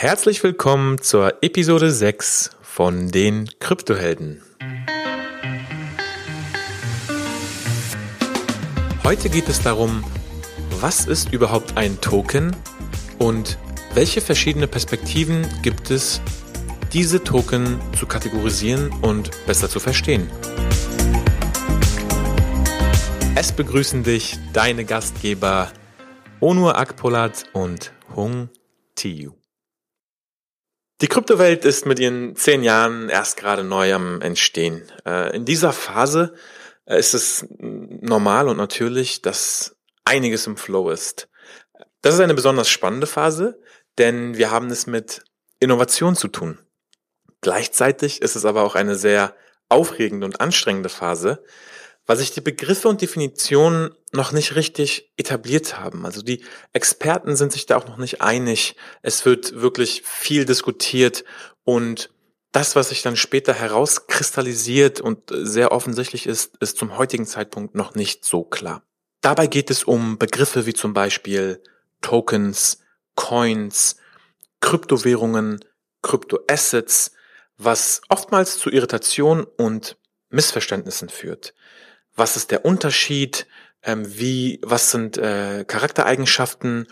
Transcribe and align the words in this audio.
Herzlich 0.00 0.44
willkommen 0.44 1.02
zur 1.02 1.42
Episode 1.42 1.90
6 1.90 2.50
von 2.62 3.08
den 3.08 3.50
Kryptohelden. 3.58 4.40
Heute 9.02 9.28
geht 9.28 9.48
es 9.48 9.60
darum, 9.60 10.04
was 10.80 11.06
ist 11.06 11.32
überhaupt 11.32 11.76
ein 11.76 12.00
Token 12.00 12.54
und 13.18 13.58
welche 13.92 14.20
verschiedene 14.20 14.68
Perspektiven 14.68 15.44
gibt 15.62 15.90
es, 15.90 16.20
diese 16.92 17.24
Token 17.24 17.80
zu 17.98 18.06
kategorisieren 18.06 18.92
und 19.02 19.32
besser 19.46 19.68
zu 19.68 19.80
verstehen. 19.80 20.30
Es 23.34 23.50
begrüßen 23.50 24.04
dich 24.04 24.38
deine 24.52 24.84
Gastgeber 24.84 25.72
Onur 26.38 26.78
Akpolat 26.78 27.46
und 27.52 27.92
Hung 28.14 28.48
Tiu. 28.94 29.32
Die 31.00 31.06
Kryptowelt 31.06 31.64
ist 31.64 31.86
mit 31.86 32.00
ihren 32.00 32.34
zehn 32.34 32.64
Jahren 32.64 33.08
erst 33.08 33.36
gerade 33.36 33.62
neu 33.62 33.94
am 33.94 34.20
Entstehen. 34.20 34.82
Äh, 35.06 35.36
in 35.36 35.44
dieser 35.44 35.72
Phase 35.72 36.34
äh, 36.86 36.98
ist 36.98 37.14
es 37.14 37.46
normal 37.58 38.48
und 38.48 38.56
natürlich, 38.56 39.22
dass 39.22 39.76
einiges 40.04 40.48
im 40.48 40.56
Flow 40.56 40.90
ist. 40.90 41.28
Das 42.02 42.14
ist 42.14 42.20
eine 42.20 42.34
besonders 42.34 42.68
spannende 42.68 43.06
Phase, 43.06 43.60
denn 43.98 44.36
wir 44.36 44.50
haben 44.50 44.70
es 44.70 44.86
mit 44.88 45.22
Innovation 45.60 46.16
zu 46.16 46.26
tun. 46.26 46.58
Gleichzeitig 47.42 48.20
ist 48.20 48.34
es 48.34 48.44
aber 48.44 48.62
auch 48.64 48.74
eine 48.74 48.96
sehr 48.96 49.36
aufregende 49.68 50.26
und 50.26 50.40
anstrengende 50.40 50.88
Phase, 50.88 51.44
weil 52.08 52.16
sich 52.16 52.32
die 52.32 52.40
Begriffe 52.40 52.88
und 52.88 53.02
Definitionen 53.02 53.90
noch 54.12 54.32
nicht 54.32 54.56
richtig 54.56 55.12
etabliert 55.18 55.78
haben. 55.78 56.06
Also 56.06 56.22
die 56.22 56.42
Experten 56.72 57.36
sind 57.36 57.52
sich 57.52 57.66
da 57.66 57.76
auch 57.76 57.86
noch 57.86 57.98
nicht 57.98 58.22
einig. 58.22 58.76
Es 59.02 59.26
wird 59.26 59.60
wirklich 59.60 60.02
viel 60.04 60.46
diskutiert 60.46 61.24
und 61.64 62.10
das, 62.50 62.74
was 62.74 62.88
sich 62.88 63.02
dann 63.02 63.16
später 63.16 63.52
herauskristallisiert 63.52 65.02
und 65.02 65.30
sehr 65.30 65.70
offensichtlich 65.70 66.26
ist, 66.26 66.56
ist 66.60 66.78
zum 66.78 66.96
heutigen 66.96 67.26
Zeitpunkt 67.26 67.74
noch 67.74 67.94
nicht 67.94 68.24
so 68.24 68.42
klar. 68.42 68.82
Dabei 69.20 69.46
geht 69.46 69.70
es 69.70 69.84
um 69.84 70.16
Begriffe 70.16 70.64
wie 70.64 70.72
zum 70.72 70.94
Beispiel 70.94 71.62
Tokens, 72.00 72.80
Coins, 73.16 73.96
Kryptowährungen, 74.60 75.62
Kryptoassets, 76.00 77.12
was 77.58 78.00
oftmals 78.08 78.56
zu 78.56 78.70
Irritation 78.70 79.44
und 79.58 79.98
Missverständnissen 80.30 81.10
führt 81.10 81.52
was 82.18 82.36
ist 82.36 82.50
der 82.50 82.64
Unterschied, 82.64 83.46
ähm, 83.82 84.04
wie, 84.18 84.60
was 84.62 84.90
sind 84.90 85.18
äh, 85.18 85.64
Charaktereigenschaften 85.64 86.86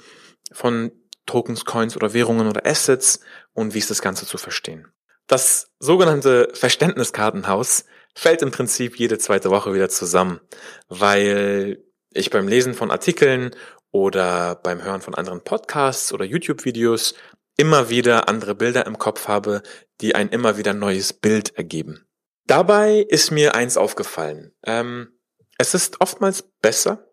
von 0.52 0.92
Tokens, 1.26 1.64
Coins 1.64 1.96
oder 1.96 2.14
Währungen 2.14 2.48
oder 2.48 2.64
Assets 2.64 3.20
und 3.52 3.74
wie 3.74 3.78
ist 3.78 3.90
das 3.90 4.02
Ganze 4.02 4.26
zu 4.26 4.38
verstehen. 4.38 4.88
Das 5.26 5.72
sogenannte 5.80 6.50
Verständniskartenhaus 6.54 7.84
fällt 8.14 8.42
im 8.42 8.52
Prinzip 8.52 8.96
jede 8.96 9.18
zweite 9.18 9.50
Woche 9.50 9.74
wieder 9.74 9.88
zusammen, 9.88 10.40
weil 10.88 11.84
ich 12.12 12.30
beim 12.30 12.46
Lesen 12.46 12.74
von 12.74 12.90
Artikeln 12.90 13.50
oder 13.90 14.54
beim 14.54 14.82
Hören 14.82 15.00
von 15.00 15.14
anderen 15.14 15.42
Podcasts 15.42 16.12
oder 16.12 16.24
YouTube-Videos 16.24 17.14
immer 17.56 17.90
wieder 17.90 18.28
andere 18.28 18.54
Bilder 18.54 18.86
im 18.86 18.98
Kopf 18.98 19.28
habe, 19.28 19.62
die 20.00 20.14
ein 20.14 20.28
immer 20.28 20.56
wieder 20.56 20.74
neues 20.74 21.12
Bild 21.12 21.56
ergeben. 21.56 22.06
Dabei 22.46 23.04
ist 23.08 23.32
mir 23.32 23.54
eins 23.54 23.76
aufgefallen. 23.76 24.52
Ähm, 24.64 25.15
es 25.58 25.74
ist 25.74 26.00
oftmals 26.00 26.42
besser, 26.60 27.10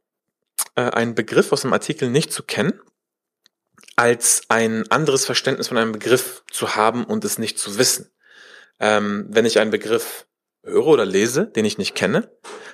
äh, 0.76 0.82
einen 0.82 1.16
Begriff 1.16 1.52
aus 1.52 1.64
einem 1.64 1.74
Artikel 1.74 2.10
nicht 2.10 2.32
zu 2.32 2.44
kennen, 2.44 2.80
als 3.96 4.44
ein 4.50 4.90
anderes 4.92 5.26
Verständnis 5.26 5.68
von 5.68 5.78
einem 5.78 5.92
Begriff 5.92 6.44
zu 6.52 6.76
haben 6.76 7.06
und 7.06 7.24
es 7.26 7.38
nicht 7.38 7.60
zu 7.60 7.78
wissen. 7.78 8.10
Ähm, 8.80 9.28
wenn 9.30 9.46
ich 9.46 9.60
einen 9.60 9.72
Begriff 9.72 10.26
höre 10.64 10.88
oder 10.88 11.06
lese, 11.06 11.46
den 11.46 11.66
ich 11.66 11.78
nicht 11.78 11.96
kenne, 11.96 12.30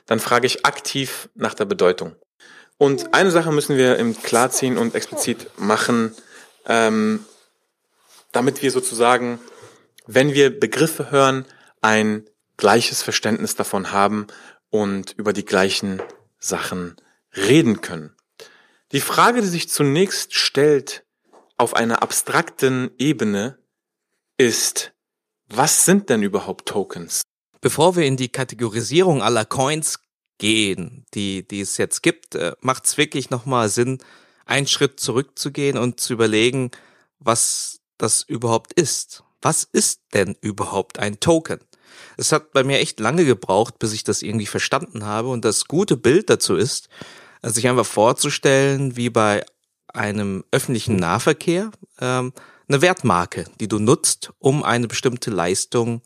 dann 0.06 0.20
frage 0.20 0.48
ich 0.48 0.66
aktiv 0.66 1.30
nach 1.36 1.54
der 1.54 1.66
Bedeutung. 1.66 2.16
Und 2.78 3.14
eine 3.14 3.32
Sache 3.32 3.52
müssen 3.52 3.76
wir 3.76 3.98
im 3.98 4.20
Klarziehen 4.22 4.78
und 4.78 4.96
explizit 4.96 5.48
machen, 5.58 6.16
ähm, 6.66 7.26
damit 8.32 8.62
wir 8.62 8.72
sozusagen, 8.72 9.40
wenn 10.08 10.34
wir 10.34 10.58
Begriffe 10.58 11.12
hören, 11.12 11.46
ein 11.82 12.26
gleiches 12.56 13.02
Verständnis 13.02 13.56
davon 13.56 13.92
haben 13.92 14.28
und 14.70 15.14
über 15.18 15.34
die 15.34 15.46
gleichen 15.46 16.02
Sachen 16.40 16.96
reden 17.36 17.82
können. 17.82 18.16
Die 18.92 19.02
Frage, 19.02 19.42
die 19.42 19.48
sich 19.48 19.70
zunächst 19.70 20.34
stellt 20.34 21.06
auf 21.58 21.76
einer 21.76 22.02
abstrakten 22.02 22.92
Ebene, 22.98 23.60
ist, 24.38 24.94
was 25.48 25.86
sind 25.86 26.10
denn 26.10 26.24
überhaupt 26.24 26.68
Tokens? 26.68 27.22
Bevor 27.62 27.96
wir 27.96 28.06
in 28.06 28.18
die 28.18 28.30
Kategorisierung 28.30 29.22
aller 29.22 29.46
Coins 29.46 30.00
gehen, 30.38 31.06
die, 31.14 31.48
die 31.48 31.62
es 31.62 31.78
jetzt 31.78 32.02
gibt, 32.02 32.36
äh, 32.36 32.54
macht 32.62 32.86
es 32.86 32.98
wirklich 32.98 33.30
nochmal 33.30 33.70
Sinn, 33.70 34.00
einen 34.46 34.68
Schritt 34.68 35.00
zurückzugehen 35.00 35.78
und 35.78 36.00
zu 36.00 36.14
überlegen, 36.14 36.72
was 37.20 37.82
das 37.98 38.24
überhaupt 38.24 38.74
ist. 38.74 39.24
Was 39.42 39.64
ist 39.64 40.02
denn 40.14 40.36
überhaupt 40.42 41.00
ein 41.00 41.20
Token? 41.20 41.60
Es 42.18 42.32
hat 42.32 42.52
bei 42.52 42.64
mir 42.64 42.80
echt 42.80 43.00
lange 43.00 43.26
gebraucht, 43.26 43.80
bis 43.80 43.94
ich 43.94 44.04
das 44.04 44.22
irgendwie 44.22 44.46
verstanden 44.46 45.06
habe. 45.06 45.30
Und 45.30 45.46
das 45.46 45.66
gute 45.66 45.98
Bild 45.98 46.30
dazu 46.30 46.56
ist, 46.56 46.90
sich 47.42 47.68
einfach 47.68 47.86
vorzustellen, 47.86 48.96
wie 48.96 49.10
bei 49.10 49.46
einem 49.88 50.44
öffentlichen 50.52 50.98
Nahverkehr 50.98 51.72
ähm, 52.00 52.34
eine 52.68 52.82
Wertmarke, 52.82 53.46
die 53.60 53.68
du 53.68 53.80
nutzt, 53.80 54.32
um 54.40 54.64
eine 54.64 54.88
bestimmte 54.88 55.32
Leistung 55.32 56.02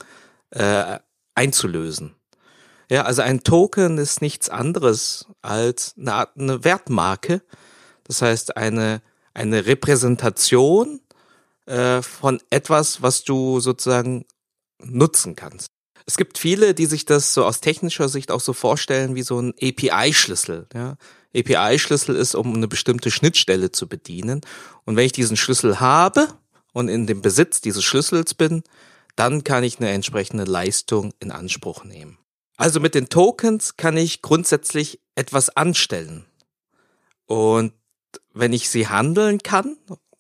äh, 0.52 1.00
einzulösen. 1.36 2.16
Ja, 2.90 3.04
also 3.04 3.22
ein 3.22 3.44
Token 3.44 3.98
ist 3.98 4.22
nichts 4.22 4.50
anderes 4.50 5.28
als 5.42 5.96
eine 5.98 6.14
Art 6.14 6.38
eine 6.38 6.64
Wertmarke. 6.64 7.42
Das 8.04 8.22
heißt 8.22 8.56
eine 8.56 9.02
eine 9.34 9.66
Repräsentation 9.66 11.02
äh, 11.66 12.02
von 12.02 12.42
etwas, 12.50 13.02
was 13.02 13.24
du 13.24 13.60
sozusagen 13.60 14.26
nutzen 14.80 15.36
kannst. 15.36 15.68
Es 16.06 16.18
gibt 16.18 16.38
viele, 16.38 16.74
die 16.74 16.86
sich 16.86 17.06
das 17.06 17.34
so 17.34 17.46
aus 17.46 17.62
technischer 17.62 18.10
Sicht 18.10 18.32
auch 18.32 18.42
so 18.42 18.54
vorstellen 18.54 19.16
wie 19.16 19.24
so 19.24 19.40
ein 19.40 19.54
API-Schlüssel. 19.62 20.68
Ja? 20.74 20.98
API-Schlüssel 21.36 22.16
ist, 22.16 22.36
um 22.36 22.54
eine 22.54 22.68
bestimmte 22.68 23.12
Schnittstelle 23.12 23.72
zu 23.72 23.88
bedienen. 23.88 24.42
Und 24.86 24.96
wenn 24.96 25.06
ich 25.06 25.12
diesen 25.12 25.38
Schlüssel 25.38 25.80
habe 25.80 26.28
und 26.74 26.90
in 26.90 27.08
dem 27.08 27.22
Besitz 27.22 27.62
dieses 27.62 27.84
Schlüssels 27.84 28.34
bin, 28.34 28.64
dann 29.16 29.44
kann 29.44 29.64
ich 29.64 29.80
eine 29.80 29.92
entsprechende 29.92 30.44
Leistung 30.44 31.14
in 31.20 31.32
Anspruch 31.32 31.84
nehmen. 31.84 32.18
Also 32.58 32.80
mit 32.80 32.96
den 32.96 33.10
Tokens 33.10 33.78
kann 33.78 33.98
ich 33.98 34.22
grundsätzlich 34.22 35.00
etwas 35.16 35.50
anstellen. 35.50 36.26
Und 37.26 37.74
wenn 38.34 38.54
ich 38.54 38.70
sie 38.70 38.88
handeln 38.88 39.40
kann, 39.40 39.78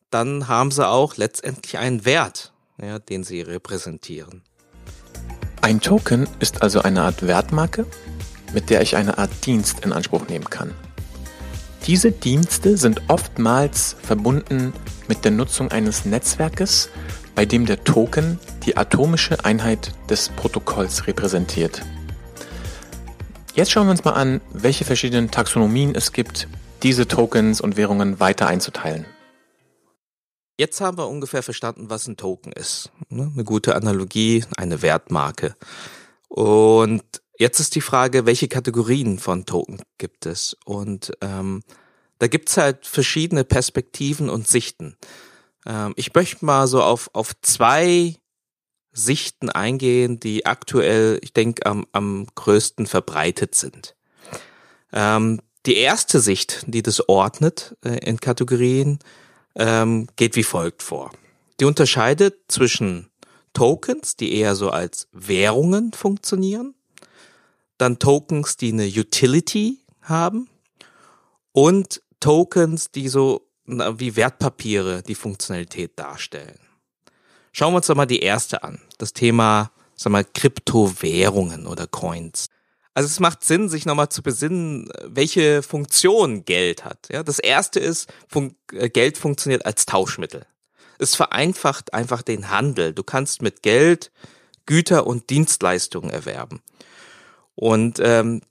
dann 0.09 0.47
haben 0.47 0.71
sie 0.71 0.88
auch 0.88 1.17
letztendlich 1.17 1.77
einen 1.77 2.05
Wert, 2.05 2.53
ja, 2.79 3.00
den 3.00 3.23
sie 3.23 3.41
repräsentieren. 3.41 4.44
Ein 5.63 5.79
Token 5.79 6.28
ist 6.41 6.62
also 6.62 6.81
eine 6.81 7.03
Art 7.03 7.25
Wertmarke, 7.25 7.85
mit 8.53 8.69
der 8.69 8.81
ich 8.81 8.97
eine 8.97 9.18
Art 9.18 9.31
Dienst 9.46 9.85
in 9.85 9.94
Anspruch 9.94 10.28
nehmen 10.28 10.50
kann. 10.50 10.74
Diese 11.88 12.12
Dienste 12.12 12.75
sind 12.75 13.01
oftmals 13.07 13.96
verbunden 14.03 14.74
mit 15.07 15.24
der 15.24 15.31
Nutzung 15.31 15.72
eines 15.72 16.03
Netzwerkes, 16.03 16.90
bei 17.34 17.46
dem 17.46 17.66
der 17.66 17.81
Token 17.85 18.40
die 18.66 18.75
atomische 18.75 19.46
Einheit 19.46 19.94
des 20.09 20.28
Protokolls 20.28 21.07
repräsentiert. 21.07 21.81
Jetzt 23.56 23.72
schauen 23.72 23.88
wir 23.88 23.91
uns 23.91 24.03
mal 24.03 24.16
an, 24.16 24.41
welche 24.51 24.84
verschiedenen 24.84 25.31
Taxonomien 25.31 25.95
es 25.95 26.12
gibt, 26.12 26.50
diese 26.84 27.07
Tokens 27.07 27.62
und 27.62 27.78
Währungen 27.78 28.19
weiter 28.19 28.47
einzuteilen. 28.47 29.06
Jetzt 30.58 30.81
haben 30.81 30.97
wir 30.97 31.08
ungefähr 31.08 31.41
verstanden, 31.41 31.90
was 31.90 32.08
ein 32.08 32.18
Token 32.18 32.52
ist. 32.52 32.92
Ne? 33.10 33.31
Eine 33.33 33.44
gute 33.44 33.75
Analogie, 33.75 34.45
eine 34.56 34.81
Wertmarke. 34.81 35.56
Und 36.27 37.04
jetzt 37.39 37.60
ist 37.60 37.75
die 37.75 37.81
Frage, 37.81 38.25
welche 38.25 38.48
Kategorien 38.48 39.18
von 39.18 39.45
Token 39.45 39.81
gibt 39.98 40.25
es? 40.27 40.56
Und 40.66 41.13
ähm, 41.22 41.63
da 42.19 42.27
gibt's 42.27 42.57
halt 42.57 42.86
verschiedene 42.86 43.44
Perspektiven 43.44 44.30
und 44.30 44.48
Sichten. 44.48 44.95
Ähm, 45.66 45.94
ich 45.95 46.13
möchte 46.13 46.45
mal 46.45 46.68
so 46.68 46.83
auf, 46.83 47.10
auf 47.13 47.33
zwei 47.42 48.16
Sichten 48.92 49.50
eingehen, 49.50 50.19
die 50.19 50.45
aktuell, 50.45 51.19
ich 51.24 51.33
denke, 51.33 51.66
am, 51.66 51.88
am 51.92 52.27
größten 52.36 52.86
verbreitet 52.86 53.56
sind. 53.56 53.95
Ähm, 54.92 55.42
die 55.66 55.77
erste 55.77 56.19
Sicht, 56.19 56.63
die 56.68 56.83
das 56.83 57.10
ordnet 57.10 57.75
äh, 57.83 57.98
in 58.07 58.19
Kategorien, 58.19 59.00
ähm, 59.55 60.07
geht 60.15 60.35
wie 60.35 60.44
folgt 60.44 60.83
vor. 60.83 61.11
Die 61.59 61.65
unterscheidet 61.65 62.35
zwischen 62.47 63.09
Tokens, 63.53 64.15
die 64.15 64.35
eher 64.35 64.55
so 64.55 64.69
als 64.69 65.07
Währungen 65.11 65.94
funktionieren, 65.94 66.73
dann 67.77 68.00
Tokens, 68.00 68.57
die 68.57 68.71
eine 68.71 68.88
Utility 68.88 69.79
haben 70.01 70.50
und 71.51 72.01
Tokens, 72.19 72.91
die 72.91 73.07
so 73.07 73.47
wie 73.65 74.15
Wertpapiere 74.15 75.03
die 75.03 75.15
Funktionalität 75.15 75.97
darstellen. 75.97 76.59
Schauen 77.51 77.73
wir 77.73 77.77
uns 77.77 77.88
doch 77.88 77.95
mal 77.95 78.05
die 78.05 78.19
erste 78.19 78.63
an. 78.63 78.81
Das 78.97 79.13
Thema, 79.13 79.71
sag 79.95 80.11
mal, 80.11 80.25
Kryptowährungen 80.25 81.67
oder 81.67 81.88
Coins. 81.88 82.47
Also 82.94 83.07
es 83.07 83.19
macht 83.19 83.44
Sinn, 83.44 83.69
sich 83.69 83.86
nochmal 83.86 84.10
zu 84.10 84.22
besinnen, 84.22 84.90
welche 85.04 85.63
Funktion 85.63 86.45
Geld 86.45 86.86
hat. 86.86 87.07
Ja, 87.12 87.24
das 87.24 87.40
erste 87.40 87.80
ist, 87.80 88.12
fun 88.28 88.56
äh, 88.72 88.90
Geld 88.90 89.18
funktioniert 89.18 89.66
als 89.66 89.86
Tauschmittel. 89.86 90.45
Es 91.00 91.16
vereinfacht 91.16 91.94
einfach 91.94 92.22
den 92.22 92.50
Handel. 92.50 92.94
Du 92.94 93.04
kannst 93.04 93.42
mit 93.42 93.63
Geld 93.63 94.12
Güter 94.66 95.07
und 95.07 95.30
Dienstleistungen 95.30 96.12
erwerben. 96.12 96.62
Und 97.56 98.00
ähm, 98.01 98.42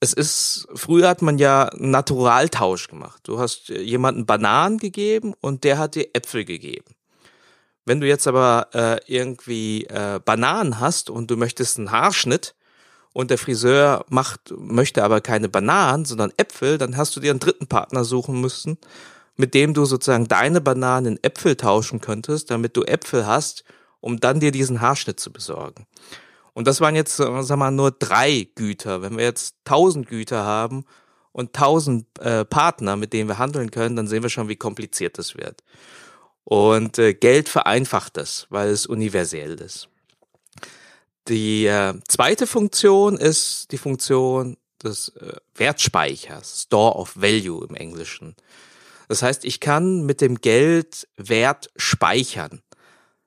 es 0.00 0.12
ist, 0.12 0.68
früher 0.74 1.08
hat 1.08 1.22
man 1.22 1.38
ja 1.38 1.70
Naturaltausch 1.76 2.88
gemacht. 2.88 3.20
Du 3.24 3.38
hast 3.38 3.68
jemanden 3.68 4.26
Bananen 4.26 4.78
gegeben 4.78 5.34
und 5.40 5.64
der 5.64 5.78
hat 5.78 5.94
dir 5.94 6.08
Äpfel 6.12 6.44
gegeben. 6.44 6.94
Wenn 7.84 8.00
du 8.00 8.06
jetzt 8.06 8.26
aber 8.26 8.68
äh, 8.72 9.00
irgendwie 9.06 9.84
äh, 9.84 10.20
Bananen 10.24 10.80
hast 10.80 11.10
und 11.10 11.30
du 11.30 11.36
möchtest 11.36 11.78
einen 11.78 11.90
Haarschnitt 11.90 12.54
und 13.14 13.30
der 13.30 13.38
Friseur 13.38 14.04
macht, 14.10 14.52
möchte 14.58 15.04
aber 15.04 15.22
keine 15.22 15.48
Bananen, 15.48 16.04
sondern 16.04 16.32
Äpfel, 16.36 16.76
dann 16.76 16.96
hast 16.98 17.16
du 17.16 17.20
dir 17.20 17.30
einen 17.30 17.40
dritten 17.40 17.68
Partner 17.68 18.04
suchen 18.04 18.40
müssen, 18.40 18.76
mit 19.36 19.54
dem 19.54 19.72
du 19.72 19.84
sozusagen 19.84 20.28
deine 20.28 20.60
Bananen 20.60 21.16
in 21.16 21.24
Äpfel 21.24 21.56
tauschen 21.56 22.00
könntest, 22.00 22.50
damit 22.50 22.76
du 22.76 22.82
Äpfel 22.82 23.24
hast, 23.24 23.64
um 24.00 24.18
dann 24.18 24.40
dir 24.40 24.50
diesen 24.50 24.80
Haarschnitt 24.80 25.20
zu 25.20 25.32
besorgen. 25.32 25.86
Und 26.54 26.66
das 26.66 26.80
waren 26.80 26.96
jetzt, 26.96 27.16
sagen 27.16 27.48
wir 27.48 27.56
mal, 27.56 27.70
nur 27.70 27.92
drei 27.92 28.48
Güter. 28.56 29.00
Wenn 29.00 29.16
wir 29.16 29.24
jetzt 29.24 29.56
tausend 29.64 30.08
Güter 30.08 30.44
haben 30.44 30.84
und 31.32 31.52
tausend 31.52 32.06
äh, 32.18 32.44
Partner, 32.44 32.96
mit 32.96 33.12
denen 33.12 33.28
wir 33.28 33.38
handeln 33.38 33.70
können, 33.70 33.94
dann 33.94 34.08
sehen 34.08 34.24
wir 34.24 34.30
schon, 34.30 34.48
wie 34.48 34.56
kompliziert 34.56 35.18
das 35.18 35.36
wird. 35.36 35.62
Und 36.42 36.98
äh, 36.98 37.14
Geld 37.14 37.48
vereinfacht 37.48 38.16
das, 38.16 38.48
weil 38.50 38.70
es 38.70 38.86
universell 38.86 39.54
ist. 39.60 39.88
Die 41.28 41.66
äh, 41.66 41.94
zweite 42.06 42.46
Funktion 42.46 43.16
ist 43.16 43.72
die 43.72 43.78
Funktion 43.78 44.56
des 44.82 45.08
äh, 45.16 45.36
Wertspeichers, 45.54 46.62
Store 46.64 46.96
of 46.96 47.16
Value 47.16 47.66
im 47.66 47.74
Englischen. 47.74 48.36
Das 49.08 49.22
heißt, 49.22 49.44
ich 49.44 49.60
kann 49.60 50.04
mit 50.04 50.20
dem 50.20 50.36
Geld 50.36 51.08
Wert 51.16 51.70
speichern. 51.76 52.62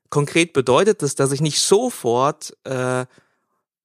Konkret 0.09 0.53
bedeutet 0.53 1.01
das, 1.01 1.15
dass 1.15 1.31
ich 1.31 1.41
nicht 1.41 1.59
sofort 1.59 2.55
äh, 2.63 3.05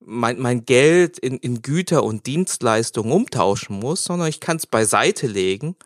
mein, 0.00 0.38
mein 0.38 0.64
Geld 0.64 1.18
in, 1.18 1.38
in 1.38 1.62
Güter 1.62 2.02
und 2.04 2.26
Dienstleistungen 2.26 3.12
umtauschen 3.12 3.78
muss, 3.78 4.04
sondern 4.04 4.28
ich 4.28 4.40
kann 4.40 4.56
es 4.56 4.66
beiseite 4.66 5.26
legen 5.26 5.76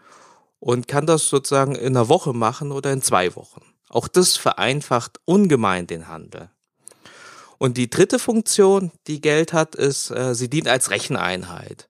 und 0.59 0.89
kann 0.89 1.07
das 1.07 1.29
sozusagen 1.29 1.75
in 1.75 1.97
einer 1.97 2.09
Woche 2.09 2.33
machen 2.33 2.73
oder 2.73 2.93
in 2.93 3.03
zwei 3.03 3.37
Wochen. 3.37 3.63
Auch 3.89 4.09
das 4.09 4.37
vereinfacht 4.37 5.21
ungemein 5.25 5.87
den 5.87 6.09
Handel. 6.09 6.51
Und 7.59 7.77
die 7.77 7.91
dritte 7.91 8.19
Funktion, 8.19 8.93
die 9.07 9.21
Geld 9.21 9.53
hat, 9.53 9.75
ist, 9.75 10.11
äh, 10.11 10.35
sie 10.35 10.51
dient 10.51 10.69
als 10.69 10.91
Recheneinheit. 10.91 11.89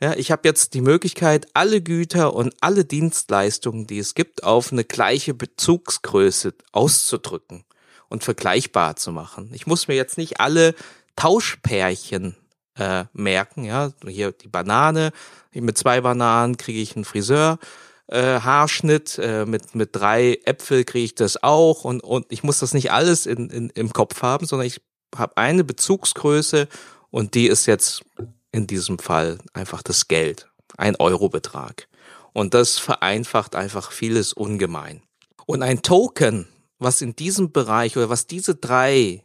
Ja, 0.00 0.14
ich 0.14 0.30
habe 0.30 0.46
jetzt 0.46 0.74
die 0.74 0.80
Möglichkeit, 0.80 1.46
alle 1.54 1.80
Güter 1.80 2.34
und 2.34 2.54
alle 2.60 2.84
Dienstleistungen, 2.84 3.86
die 3.86 3.98
es 3.98 4.14
gibt, 4.14 4.44
auf 4.44 4.72
eine 4.72 4.84
gleiche 4.84 5.34
Bezugsgröße 5.34 6.54
auszudrücken 6.72 7.64
und 8.08 8.24
vergleichbar 8.24 8.96
zu 8.96 9.12
machen. 9.12 9.50
Ich 9.54 9.66
muss 9.66 9.88
mir 9.88 9.94
jetzt 9.94 10.18
nicht 10.18 10.40
alle 10.40 10.74
Tauschpärchen 11.16 12.36
äh, 12.76 13.04
merken. 13.12 13.64
Ja, 13.64 13.92
hier 14.06 14.32
die 14.32 14.48
Banane, 14.48 15.12
mit 15.52 15.78
zwei 15.78 16.00
Bananen 16.00 16.56
kriege 16.56 16.80
ich 16.80 16.96
einen 16.96 17.04
Friseur. 17.04 17.58
Äh, 18.06 18.40
Haarschnitt, 18.40 19.18
äh, 19.18 19.46
mit, 19.46 19.74
mit 19.74 19.90
drei 19.96 20.38
Äpfel 20.44 20.84
kriege 20.84 21.06
ich 21.06 21.14
das 21.14 21.42
auch 21.42 21.84
und, 21.84 22.00
und 22.02 22.26
ich 22.28 22.42
muss 22.42 22.58
das 22.58 22.74
nicht 22.74 22.92
alles 22.92 23.24
in, 23.24 23.48
in, 23.48 23.70
im 23.70 23.92
Kopf 23.92 24.20
haben, 24.20 24.46
sondern 24.46 24.66
ich 24.66 24.82
habe 25.16 25.36
eine 25.38 25.64
Bezugsgröße 25.64 26.68
und 27.10 27.34
die 27.34 27.46
ist 27.46 27.66
jetzt 27.66 28.02
in 28.52 28.66
diesem 28.66 28.98
Fall 28.98 29.38
einfach 29.52 29.82
das 29.82 30.08
Geld, 30.08 30.48
ein 30.76 30.96
Eurobetrag. 30.96 31.88
Und 32.32 32.52
das 32.52 32.78
vereinfacht 32.78 33.54
einfach 33.54 33.92
vieles 33.92 34.32
ungemein. 34.32 35.02
Und 35.46 35.62
ein 35.62 35.82
Token, 35.82 36.48
was 36.78 37.00
in 37.00 37.16
diesem 37.16 37.52
Bereich 37.52 37.96
oder 37.96 38.10
was 38.10 38.26
diese 38.26 38.54
drei 38.54 39.24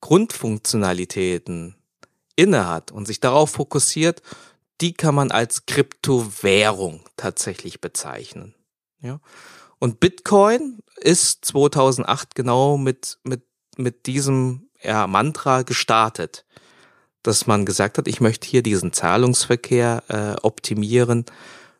Grundfunktionalitäten 0.00 1.76
innehat 2.36 2.90
und 2.90 3.06
sich 3.06 3.20
darauf 3.20 3.50
fokussiert, 3.50 4.22
die 4.80 4.94
kann 4.94 5.14
man 5.14 5.30
als 5.30 5.66
Kryptowährung 5.66 7.07
tatsächlich 7.18 7.82
bezeichnen. 7.82 8.54
Ja. 9.00 9.20
Und 9.78 10.00
Bitcoin 10.00 10.80
ist 10.96 11.44
2008 11.44 12.34
genau 12.34 12.78
mit, 12.78 13.18
mit, 13.22 13.42
mit 13.76 14.06
diesem 14.06 14.70
ja, 14.82 15.06
Mantra 15.06 15.62
gestartet, 15.62 16.44
dass 17.22 17.46
man 17.46 17.66
gesagt 17.66 17.98
hat, 17.98 18.08
ich 18.08 18.20
möchte 18.20 18.48
hier 18.48 18.62
diesen 18.62 18.92
Zahlungsverkehr 18.92 20.02
äh, 20.08 20.40
optimieren 20.42 21.26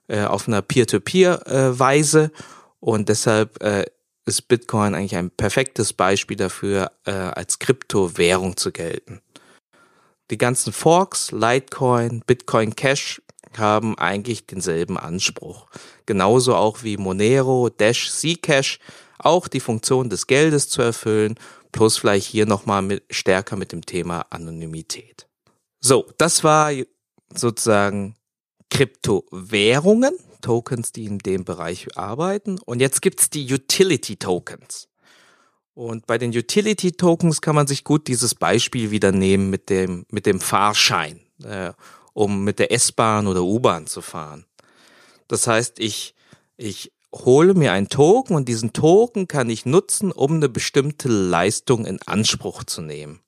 äh, 0.09 0.25
auf 0.25 0.47
einer 0.47 0.63
Peer-to-Peer-Weise 0.63 2.25
äh, 2.25 2.43
und 2.81 3.09
deshalb 3.09 3.63
äh, 3.63 3.87
ist 4.27 4.43
Bitcoin 4.49 4.95
eigentlich 4.95 5.17
ein 5.17 5.31
perfektes 5.31 5.93
Beispiel 5.93 6.37
dafür, 6.37 6.93
äh, 7.05 7.13
als 7.13 7.59
Kryptowährung 7.59 8.57
zu 8.57 8.73
gelten. 8.73 9.23
Die 10.31 10.39
ganzen 10.39 10.73
Forks, 10.73 11.33
Litecoin, 11.33 12.23
Bitcoin 12.27 12.77
Cash 12.77 13.23
haben 13.57 13.97
eigentlich 13.97 14.47
denselben 14.47 14.99
Anspruch. 14.99 15.67
Genauso 16.07 16.55
auch 16.55 16.83
wie 16.83 16.97
Monero, 16.97 17.71
Dash, 17.71 18.11
Zcash, 18.11 18.79
auch 19.19 19.49
die 19.49 19.61
Funktion 19.61 20.11
des 20.11 20.27
Geldes 20.27 20.69
zu 20.69 20.83
erfüllen, 20.83 21.37
plus 21.73 21.99
vielleicht 21.99 22.27
hier 22.27 22.47
nochmal 22.47 22.83
mit, 22.83 23.05
stärker 23.11 23.57
mit 23.57 23.73
dem 23.73 23.85
Thema 23.85 24.27
Anonymität. 24.31 25.27
So, 25.81 26.07
das 26.19 26.45
war 26.45 26.73
sozusagen 27.35 28.17
Kryptowährungen. 28.71 30.15
Tokens, 30.41 30.93
die 30.93 31.05
in 31.05 31.19
dem 31.19 31.45
Bereich 31.45 31.97
arbeiten. 31.97 32.59
Und 32.65 32.81
jetzt 32.81 33.03
gibt's 33.03 33.31
die 33.31 33.53
Utility 33.53 34.17
Tokens. 34.17 34.89
Und 35.75 36.07
bei 36.07 36.19
den 36.19 36.31
Utility 36.31 36.93
Tokens 36.93 37.41
kann 37.41 37.55
man 37.55 37.67
sich 37.67 37.85
gut 37.85 38.09
dieses 38.09 38.35
Beispiel 38.35 38.91
wieder 38.91 39.13
nehmen 39.13 39.51
mit 39.51 39.71
dem, 39.71 40.07
mit 40.11 40.27
dem 40.27 40.41
Fahrschein, 40.41 41.21
äh, 41.45 41.73
um 42.19 42.43
mit 42.43 42.59
der 42.59 42.73
S-Bahn 42.73 43.29
oder 43.29 43.45
U-Bahn 43.45 43.87
zu 43.87 44.03
fahren. 44.03 44.45
Das 45.29 45.47
heißt, 45.47 45.79
ich, 45.79 46.17
ich 46.57 46.91
hole 47.15 47.55
mir 47.55 47.71
einen 47.71 47.89
Token 47.89 48.35
und 48.35 48.49
diesen 48.49 48.73
Token 48.73 49.29
kann 49.29 49.49
ich 49.49 49.67
nutzen, 49.67 50.11
um 50.11 50.35
eine 50.35 50.49
bestimmte 50.49 51.09
Leistung 51.09 51.87
in 51.87 52.03
Anspruch 52.07 52.65
zu 52.65 52.83
nehmen. 52.83 53.21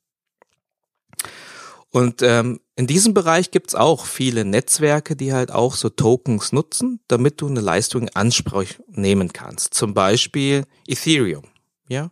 Und 1.89 2.21
ähm, 2.21 2.59
in 2.75 2.85
diesem 2.85 3.13
Bereich 3.13 3.51
gibt's 3.51 3.75
auch 3.75 4.05
viele 4.05 4.43
Netzwerke, 4.43 5.15
die 5.15 5.31
halt 5.31 5.51
auch 5.51 5.75
so 5.75 5.87
Tokens 5.87 6.51
nutzen, 6.51 6.99
damit 7.07 7.39
du 7.39 7.47
eine 7.47 7.61
Leistung 7.61 8.03
in 8.03 8.15
Anspruch 8.15 8.65
nehmen 8.89 9.31
kannst. 9.31 9.73
Zum 9.73 9.93
Beispiel 9.93 10.65
Ethereum. 10.85 11.45
Ja, 11.87 12.11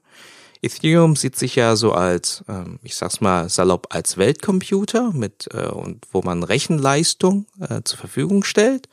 Ethereum 0.62 1.16
sieht 1.16 1.38
sich 1.38 1.56
ja 1.56 1.76
so 1.76 1.94
als, 1.94 2.44
ähm, 2.50 2.80
ich 2.84 2.96
sag's 2.96 3.22
mal 3.22 3.50
salopp, 3.50 3.88
als 3.92 4.18
Weltcomputer 4.18 5.12
mit 5.14 5.48
äh, 5.54 5.68
und 5.68 6.06
wo 6.12 6.22
man 6.22 6.44
Rechenleistung 6.44 7.46
äh, 7.62 7.82
zur 7.84 7.98
Verfügung 7.98 8.44
stellt. 8.44 8.90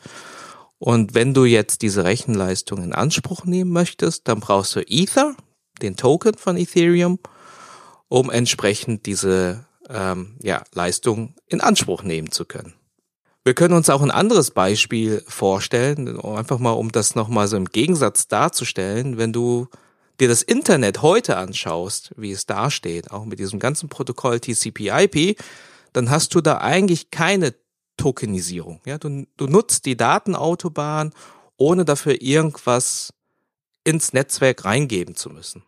Und 0.79 1.15
wenn 1.15 1.35
du 1.35 1.45
jetzt 1.45 1.83
diese 1.83 2.05
Rechenleistung 2.05 2.83
in 2.83 2.93
Anspruch 2.93 3.45
nehmen 3.45 3.73
möchtest, 3.73 4.29
dann 4.29 4.41
brauchst 4.41 4.77
du 4.77 4.81
Ether, 4.87 5.35
den 5.83 5.97
Token 5.97 6.35
von 6.35 6.57
Ethereum, 6.57 7.19
um 8.09 8.31
entsprechend 8.31 9.07
diese 9.07 9.65
ähm, 9.89 10.37
ja, 10.43 10.63
Leistung 10.73 11.35
in 11.47 11.61
Anspruch 11.61 12.03
nehmen 12.03 12.31
zu 12.31 12.45
können. 12.45 12.75
Wir 13.45 13.55
können 13.55 13.75
uns 13.75 13.89
auch 13.91 14.03
ein 14.03 14.11
anderes 14.11 14.51
Beispiel 14.51 15.23
vorstellen, 15.29 16.21
einfach 16.21 16.59
mal, 16.59 16.73
um 16.73 16.91
das 16.91 17.15
nochmal 17.15 17.47
so 17.47 17.57
im 17.57 17.67
Gegensatz 17.67 18.27
darzustellen, 18.27 19.19
wenn 19.19 19.33
du 19.33 19.69
dir 20.21 20.29
das 20.29 20.43
Internet 20.43 21.03
heute 21.03 21.37
anschaust, 21.37 22.13
wie 22.17 22.33
es 22.33 22.47
dasteht, 22.47 23.11
auch 23.11 23.25
mit 23.25 23.39
diesem 23.39 23.59
ganzen 23.59 23.89
Protokoll 23.89 24.41
TCP/IP, 24.41 25.39
dann 25.93 26.11
hast 26.11 26.35
du 26.35 26.41
da 26.41 26.59
eigentlich 26.59 27.11
keine 27.11 27.55
Tokenisierung. 27.97 28.81
Ja, 28.85 28.99
du, 28.99 29.27
du 29.37 29.47
nutzt 29.47 29.87
die 29.87 29.97
Datenautobahn, 29.97 31.13
ohne 31.57 31.85
dafür 31.85 32.21
irgendwas 32.21 33.13
ins 33.85 34.13
Netzwerk 34.13 34.65
reingeben 34.65 35.17
zu 35.17 35.31
müssen. 35.31 35.63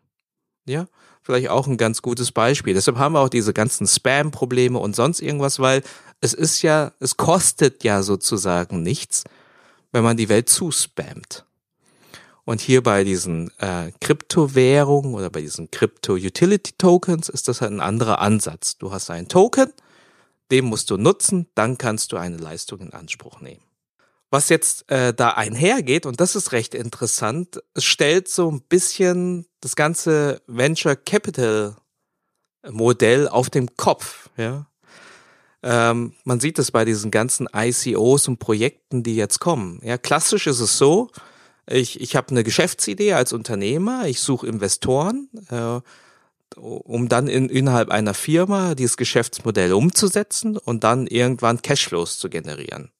Ja, 0.67 0.87
vielleicht 1.23 1.49
auch 1.49 1.67
ein 1.67 1.78
ganz 1.78 2.02
gutes 2.02 2.33
Beispiel. 2.33 2.75
Deshalb 2.75 2.99
haben 2.99 3.14
wir 3.14 3.21
auch 3.21 3.28
diese 3.31 3.55
ganzen 3.55 3.87
Spam-Probleme 3.87 4.78
und 4.78 4.95
sonst 4.95 5.21
irgendwas, 5.21 5.61
weil 5.61 5.83
es 6.21 6.35
ist 6.35 6.62
ja, 6.62 6.93
es 7.00 7.17
kostet 7.17 7.85
ja 7.85 8.02
sozusagen 8.02 8.83
nichts, 8.83 9.25
wenn 9.93 10.05
man 10.05 10.17
die 10.17 10.28
Welt 10.28 10.49
zuspammt. 10.49 11.47
Und 12.49 12.62
hier 12.62 12.83
bei 12.83 13.05
diesen 13.05 13.50
äh, 13.59 13.93
Kryptowährungen 14.00 15.12
oder 15.12 15.28
bei 15.28 15.43
diesen 15.43 15.71
Crypto-Utility-Tokens 15.71 17.28
ist 17.28 17.47
das 17.47 17.61
halt 17.61 17.73
ein 17.73 17.81
anderer 17.81 18.21
Ansatz. 18.23 18.78
Du 18.78 18.90
hast 18.90 19.11
einen 19.11 19.28
Token, 19.28 19.71
den 20.50 20.64
musst 20.64 20.88
du 20.88 20.97
nutzen, 20.97 21.47
dann 21.55 21.76
kannst 21.76 22.11
du 22.11 22.17
eine 22.17 22.38
Leistung 22.38 22.81
in 22.81 22.95
Anspruch 22.95 23.43
nehmen. 23.43 23.61
Was 24.31 24.49
jetzt 24.49 24.90
äh, 24.90 25.12
da 25.12 25.33
einhergeht, 25.33 26.07
und 26.07 26.21
das 26.23 26.37
ist 26.37 26.52
recht 26.52 26.75
interessant, 26.75 27.62
es 27.75 27.85
stellt 27.85 28.28
so 28.28 28.50
ein 28.50 28.62
bisschen 28.62 29.45
das 29.61 29.76
ganze 29.76 30.40
Venture 30.47 30.97
Capital 30.97 31.76
Modell 32.67 33.28
auf 33.28 33.50
dem 33.50 33.76
Kopf. 33.76 34.31
Ja? 34.38 34.71
Ähm, 35.62 36.14
man 36.25 36.40
sieht 36.40 36.59
es 36.59 36.71
bei 36.71 36.87
diesen 36.87 37.11
ganzen 37.11 37.47
ICOs 37.55 38.26
und 38.26 38.38
Projekten, 38.38 39.02
die 39.02 39.17
jetzt 39.17 39.38
kommen. 39.38 39.83
Ja, 39.85 39.99
klassisch 39.99 40.47
ist 40.47 40.61
es 40.61 40.78
so, 40.78 41.11
ich, 41.70 42.00
ich 42.00 42.16
habe 42.16 42.30
eine 42.30 42.44
Geschäftsidee 42.44 43.12
als 43.12 43.32
Unternehmer, 43.32 44.06
ich 44.06 44.20
suche 44.20 44.46
Investoren, 44.46 45.28
äh, 45.50 45.80
um 46.56 47.08
dann 47.08 47.28
in, 47.28 47.48
innerhalb 47.48 47.90
einer 47.90 48.14
Firma 48.14 48.75
dieses 48.75 48.96
Geschäftsmodell 48.96 49.72
umzusetzen 49.72 50.56
und 50.56 50.82
dann 50.82 51.06
irgendwann 51.06 51.62
Cashflows 51.62 52.18
zu 52.18 52.30
generieren. 52.30 52.90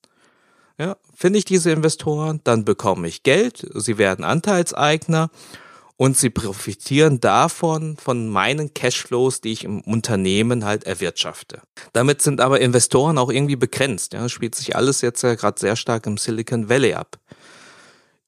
Ja, 0.79 0.97
finde 1.15 1.39
ich 1.39 1.45
diese 1.45 1.73
Investoren, 1.73 2.41
dann 2.45 2.65
bekomme 2.65 3.09
ich 3.09 3.25
Geld, 3.25 3.67
sie 3.75 3.99
werden 3.99 4.25
Anteilseigner 4.25 5.31
und 5.97 6.17
sie 6.17 6.31
profitieren 6.31 7.19
davon, 7.19 7.97
von 7.97 8.29
meinen 8.29 8.73
Cashflows, 8.73 9.41
die 9.41 9.51
ich 9.51 9.65
im 9.65 9.81
Unternehmen 9.81 10.65
halt 10.65 10.85
erwirtschafte. 10.85 11.61
Damit 11.93 12.23
sind 12.23 12.41
aber 12.41 12.61
Investoren 12.61 13.19
auch 13.19 13.31
irgendwie 13.31 13.57
begrenzt. 13.57 14.13
Ja, 14.13 14.29
spielt 14.29 14.55
sich 14.55 14.77
alles 14.77 15.01
jetzt 15.01 15.23
ja 15.23 15.35
gerade 15.35 15.59
sehr 15.59 15.75
stark 15.75 16.07
im 16.07 16.17
Silicon 16.17 16.69
Valley 16.69 16.95
ab. 16.95 17.19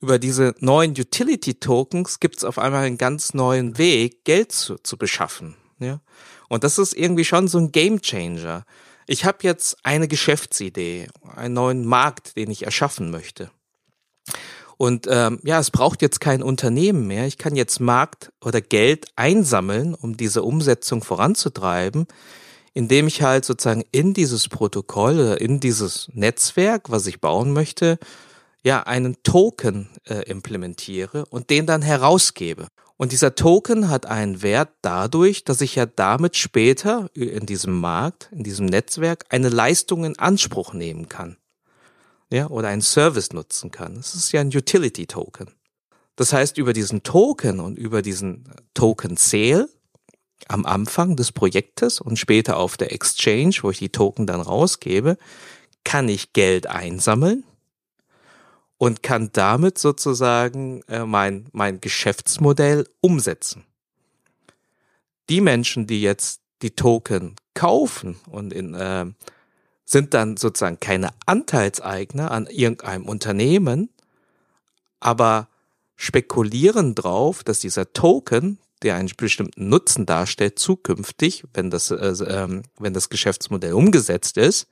Über 0.00 0.18
diese 0.18 0.54
neuen 0.60 0.92
Utility 0.92 1.54
Tokens 1.54 2.20
gibt 2.20 2.38
es 2.38 2.44
auf 2.44 2.58
einmal 2.58 2.84
einen 2.84 2.98
ganz 2.98 3.34
neuen 3.34 3.76
Weg, 3.76 4.24
Geld 4.24 4.52
zu, 4.52 4.76
zu 4.78 4.96
beschaffen. 4.96 5.56
Ja? 5.78 6.00
Und 6.48 6.64
das 6.64 6.78
ist 6.78 6.94
irgendwie 6.94 7.24
schon 7.24 7.48
so 7.48 7.58
ein 7.58 7.70
Game 7.70 8.00
Changer. 8.00 8.64
Ich 9.06 9.24
habe 9.24 9.38
jetzt 9.42 9.76
eine 9.82 10.08
Geschäftsidee, 10.08 11.08
einen 11.36 11.54
neuen 11.54 11.84
Markt, 11.84 12.36
den 12.36 12.50
ich 12.50 12.64
erschaffen 12.64 13.10
möchte. 13.10 13.50
Und 14.78 15.06
ähm, 15.10 15.40
ja, 15.42 15.58
es 15.58 15.70
braucht 15.70 16.00
jetzt 16.00 16.20
kein 16.20 16.42
Unternehmen 16.42 17.06
mehr. 17.06 17.26
Ich 17.26 17.36
kann 17.36 17.54
jetzt 17.54 17.80
Markt 17.80 18.32
oder 18.42 18.62
Geld 18.62 19.08
einsammeln, 19.14 19.94
um 19.94 20.16
diese 20.16 20.42
Umsetzung 20.42 21.02
voranzutreiben, 21.02 22.06
indem 22.72 23.06
ich 23.06 23.20
halt 23.20 23.44
sozusagen 23.44 23.84
in 23.92 24.14
dieses 24.14 24.48
Protokoll 24.48 25.20
oder 25.20 25.40
in 25.40 25.60
dieses 25.60 26.08
Netzwerk, 26.14 26.88
was 26.88 27.06
ich 27.06 27.20
bauen 27.20 27.52
möchte, 27.52 27.98
ja 28.64 28.82
einen 28.82 29.22
Token 29.22 29.88
äh, 30.04 30.22
implementiere 30.28 31.24
und 31.26 31.50
den 31.50 31.66
dann 31.66 31.82
herausgebe. 31.82 32.68
Und 32.96 33.12
dieser 33.12 33.34
Token 33.34 33.88
hat 33.88 34.04
einen 34.04 34.42
Wert 34.42 34.68
dadurch, 34.82 35.44
dass 35.44 35.62
ich 35.62 35.74
ja 35.74 35.86
damit 35.86 36.36
später 36.36 37.08
in 37.14 37.46
diesem 37.46 37.80
Markt, 37.80 38.28
in 38.30 38.44
diesem 38.44 38.66
Netzwerk 38.66 39.24
eine 39.30 39.48
Leistung 39.48 40.04
in 40.04 40.18
Anspruch 40.18 40.74
nehmen 40.74 41.08
kann 41.08 41.38
ja, 42.30 42.48
oder 42.48 42.68
einen 42.68 42.82
Service 42.82 43.32
nutzen 43.32 43.70
kann. 43.70 43.94
Das 43.94 44.14
ist 44.14 44.32
ja 44.32 44.40
ein 44.40 44.54
Utility 44.54 45.06
Token. 45.06 45.50
Das 46.16 46.32
heißt, 46.32 46.58
über 46.58 46.72
diesen 46.72 47.02
Token 47.02 47.60
und 47.60 47.78
über 47.78 48.02
diesen 48.02 48.52
Token 48.74 49.16
Sale 49.16 49.68
am 50.48 50.66
Anfang 50.66 51.16
des 51.16 51.32
Projektes 51.32 52.00
und 52.00 52.18
später 52.18 52.56
auf 52.56 52.76
der 52.76 52.92
Exchange, 52.92 53.56
wo 53.62 53.70
ich 53.70 53.78
die 53.78 53.90
Token 53.90 54.26
dann 54.26 54.40
rausgebe, 54.40 55.16
kann 55.84 56.08
ich 56.08 56.32
Geld 56.32 56.66
einsammeln 56.66 57.44
und 58.80 59.02
kann 59.02 59.28
damit 59.34 59.76
sozusagen 59.76 60.80
äh, 60.88 61.04
mein, 61.04 61.50
mein 61.52 61.82
Geschäftsmodell 61.82 62.88
umsetzen. 63.02 63.66
Die 65.28 65.42
Menschen, 65.42 65.86
die 65.86 66.00
jetzt 66.00 66.40
die 66.62 66.70
Token 66.70 67.36
kaufen 67.52 68.16
und 68.30 68.54
in 68.54 68.72
äh, 68.72 69.04
sind 69.84 70.14
dann 70.14 70.38
sozusagen 70.38 70.80
keine 70.80 71.10
Anteilseigner 71.26 72.30
an 72.30 72.46
irgendeinem 72.46 73.04
Unternehmen, 73.04 73.90
aber 74.98 75.48
spekulieren 75.96 76.94
drauf, 76.94 77.44
dass 77.44 77.58
dieser 77.58 77.92
Token, 77.92 78.58
der 78.82 78.94
einen 78.94 79.12
bestimmten 79.14 79.68
Nutzen 79.68 80.06
darstellt, 80.06 80.58
zukünftig, 80.58 81.44
wenn 81.52 81.68
das, 81.68 81.90
äh, 81.90 81.96
äh, 81.96 82.62
wenn 82.78 82.94
das 82.94 83.10
Geschäftsmodell 83.10 83.74
umgesetzt 83.74 84.38
ist, 84.38 84.68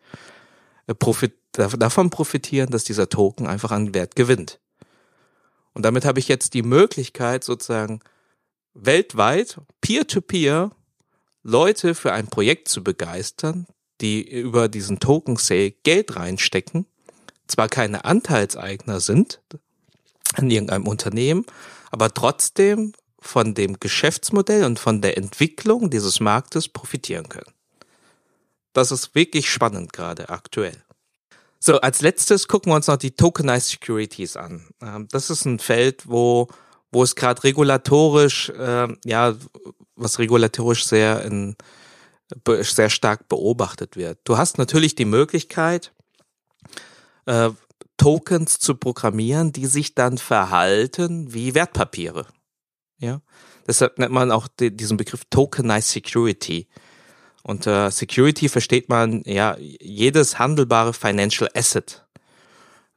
profit 0.94 1.34
davon 1.52 2.10
profitieren, 2.10 2.70
dass 2.70 2.84
dieser 2.84 3.08
Token 3.08 3.46
einfach 3.46 3.70
an 3.70 3.94
Wert 3.94 4.16
gewinnt. 4.16 4.60
Und 5.74 5.84
damit 5.84 6.04
habe 6.04 6.18
ich 6.18 6.28
jetzt 6.28 6.54
die 6.54 6.62
Möglichkeit, 6.62 7.44
sozusagen 7.44 8.00
weltweit, 8.74 9.60
peer-to-peer, 9.80 10.66
-peer, 10.66 10.70
Leute 11.42 11.94
für 11.94 12.12
ein 12.12 12.28
Projekt 12.28 12.68
zu 12.68 12.82
begeistern, 12.84 13.66
die 14.00 14.28
über 14.28 14.68
diesen 14.68 15.00
Token 15.00 15.36
Sale 15.36 15.70
Geld 15.70 16.16
reinstecken, 16.16 16.86
zwar 17.46 17.68
keine 17.68 18.04
Anteilseigner 18.04 19.00
sind 19.00 19.40
an 20.34 20.50
irgendeinem 20.50 20.86
Unternehmen, 20.86 21.46
aber 21.90 22.12
trotzdem 22.12 22.92
von 23.18 23.54
dem 23.54 23.80
Geschäftsmodell 23.80 24.64
und 24.64 24.78
von 24.78 25.00
der 25.00 25.16
Entwicklung 25.16 25.90
dieses 25.90 26.20
Marktes 26.20 26.68
profitieren 26.68 27.28
können. 27.28 27.52
Das 28.78 28.92
ist 28.92 29.14
wirklich 29.16 29.50
spannend 29.50 29.92
gerade 29.92 30.28
aktuell. 30.28 30.84
So, 31.58 31.80
als 31.80 32.00
letztes 32.00 32.46
gucken 32.46 32.70
wir 32.70 32.76
uns 32.76 32.86
noch 32.86 32.96
die 32.96 33.10
Tokenized 33.10 33.70
Securities 33.70 34.36
an. 34.36 34.68
Ähm, 34.80 35.08
das 35.10 35.30
ist 35.30 35.44
ein 35.44 35.58
Feld, 35.58 36.08
wo, 36.08 36.46
wo 36.92 37.02
es 37.02 37.16
gerade 37.16 37.42
regulatorisch, 37.42 38.50
äh, 38.50 38.86
ja, 39.04 39.34
was 39.96 40.20
regulatorisch 40.20 40.86
sehr 40.86 41.24
in, 41.24 41.56
sehr 42.60 42.90
stark 42.90 43.28
beobachtet 43.28 43.96
wird. 43.96 44.20
Du 44.22 44.38
hast 44.38 44.58
natürlich 44.58 44.94
die 44.94 45.04
Möglichkeit, 45.04 45.92
äh, 47.26 47.50
Tokens 47.96 48.60
zu 48.60 48.76
programmieren, 48.76 49.50
die 49.50 49.66
sich 49.66 49.96
dann 49.96 50.18
verhalten 50.18 51.34
wie 51.34 51.56
Wertpapiere. 51.56 52.26
Ja, 52.98 53.22
deshalb 53.66 53.98
nennt 53.98 54.12
man 54.12 54.30
auch 54.30 54.46
die, 54.46 54.70
diesen 54.70 54.96
Begriff 54.96 55.24
Tokenized 55.30 55.90
Security. 55.90 56.68
Unter 57.48 57.90
Security 57.90 58.50
versteht 58.50 58.90
man 58.90 59.22
ja 59.24 59.56
jedes 59.58 60.38
handelbare 60.38 60.92
Financial 60.92 61.48
Asset. 61.54 62.04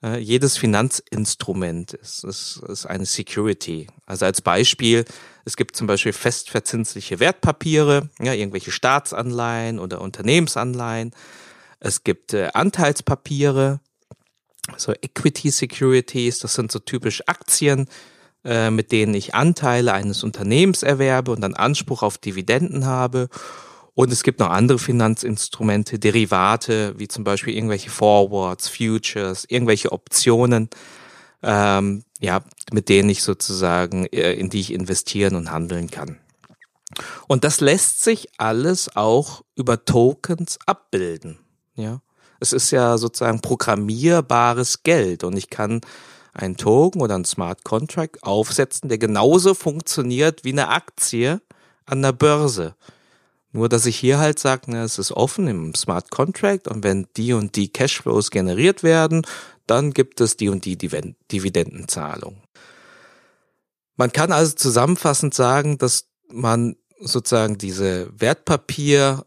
Äh, 0.03 0.17
jedes 0.17 0.57
Finanzinstrument 0.57 1.93
ist, 1.93 2.25
ist, 2.25 2.61
ist 2.67 2.85
eine 2.85 3.05
Security. 3.05 3.87
Also 4.05 4.25
als 4.25 4.41
Beispiel, 4.41 5.05
es 5.45 5.55
gibt 5.55 5.77
zum 5.77 5.87
Beispiel 5.87 6.11
festverzinsliche 6.11 7.21
Wertpapiere, 7.21 8.09
ja, 8.19 8.33
irgendwelche 8.33 8.71
Staatsanleihen 8.71 9.79
oder 9.79 10.01
Unternehmensanleihen. 10.01 11.11
Es 11.79 12.03
gibt 12.03 12.33
äh, 12.33 12.49
Anteilspapiere, 12.53 13.79
so 14.75 14.91
Equity 14.91 15.49
Securities, 15.49 16.39
das 16.39 16.55
sind 16.55 16.73
so 16.73 16.79
typisch 16.79 17.23
Aktien, 17.25 17.87
äh, 18.43 18.69
mit 18.69 18.91
denen 18.91 19.13
ich 19.13 19.33
Anteile 19.33 19.93
eines 19.93 20.25
Unternehmens 20.25 20.83
erwerbe 20.83 21.31
und 21.31 21.39
dann 21.39 21.53
Anspruch 21.53 22.03
auf 22.03 22.17
Dividenden 22.17 22.85
habe. 22.85 23.29
Und 23.93 24.11
es 24.11 24.23
gibt 24.23 24.39
noch 24.39 24.49
andere 24.49 24.79
Finanzinstrumente, 24.79 25.99
Derivate, 25.99 26.97
wie 26.97 27.07
zum 27.07 27.23
Beispiel 27.23 27.55
irgendwelche 27.55 27.89
Forwards, 27.89 28.69
Futures, 28.69 29.45
irgendwelche 29.49 29.91
Optionen, 29.91 30.69
ähm, 31.43 32.03
ja, 32.19 32.41
mit 32.71 32.87
denen 32.87 33.09
ich 33.09 33.23
sozusagen, 33.23 34.05
äh, 34.07 34.33
in 34.33 34.49
die 34.49 34.61
ich 34.61 34.73
investieren 34.73 35.35
und 35.35 35.51
handeln 35.51 35.89
kann. 35.91 36.17
Und 37.27 37.43
das 37.43 37.61
lässt 37.61 38.03
sich 38.03 38.29
alles 38.37 38.95
auch 38.95 39.43
über 39.55 39.85
Tokens 39.85 40.59
abbilden. 40.65 41.39
Ja, 41.75 42.01
es 42.39 42.53
ist 42.53 42.71
ja 42.71 42.97
sozusagen 42.97 43.41
programmierbares 43.41 44.83
Geld 44.83 45.23
und 45.23 45.37
ich 45.37 45.49
kann 45.49 45.81
einen 46.33 46.57
Token 46.57 47.01
oder 47.01 47.15
einen 47.15 47.25
Smart 47.25 47.63
Contract 47.63 48.23
aufsetzen, 48.23 48.89
der 48.89 48.97
genauso 48.97 49.53
funktioniert 49.53 50.43
wie 50.43 50.51
eine 50.51 50.69
Aktie 50.69 51.41
an 51.85 52.01
der 52.01 52.13
Börse. 52.13 52.75
Nur, 53.53 53.67
dass 53.67 53.85
ich 53.85 53.97
hier 53.97 54.17
halt 54.17 54.39
sage, 54.39 54.71
ne, 54.71 54.83
es 54.83 54.97
ist 54.97 55.11
offen 55.11 55.47
im 55.47 55.75
Smart 55.75 56.09
Contract 56.09 56.67
und 56.67 56.83
wenn 56.83 57.07
die 57.17 57.33
und 57.33 57.55
die 57.55 57.71
Cashflows 57.71 58.31
generiert 58.31 58.81
werden, 58.81 59.25
dann 59.67 59.91
gibt 59.91 60.21
es 60.21 60.37
die 60.37 60.49
und 60.49 60.65
die 60.65 60.77
Dividendenzahlung. 60.77 62.41
Man 63.97 64.11
kann 64.11 64.31
also 64.31 64.55
zusammenfassend 64.55 65.33
sagen, 65.33 65.77
dass 65.77 66.07
man 66.29 66.77
sozusagen 66.99 67.57
diese 67.57 68.09
Wertpapier, 68.17 69.25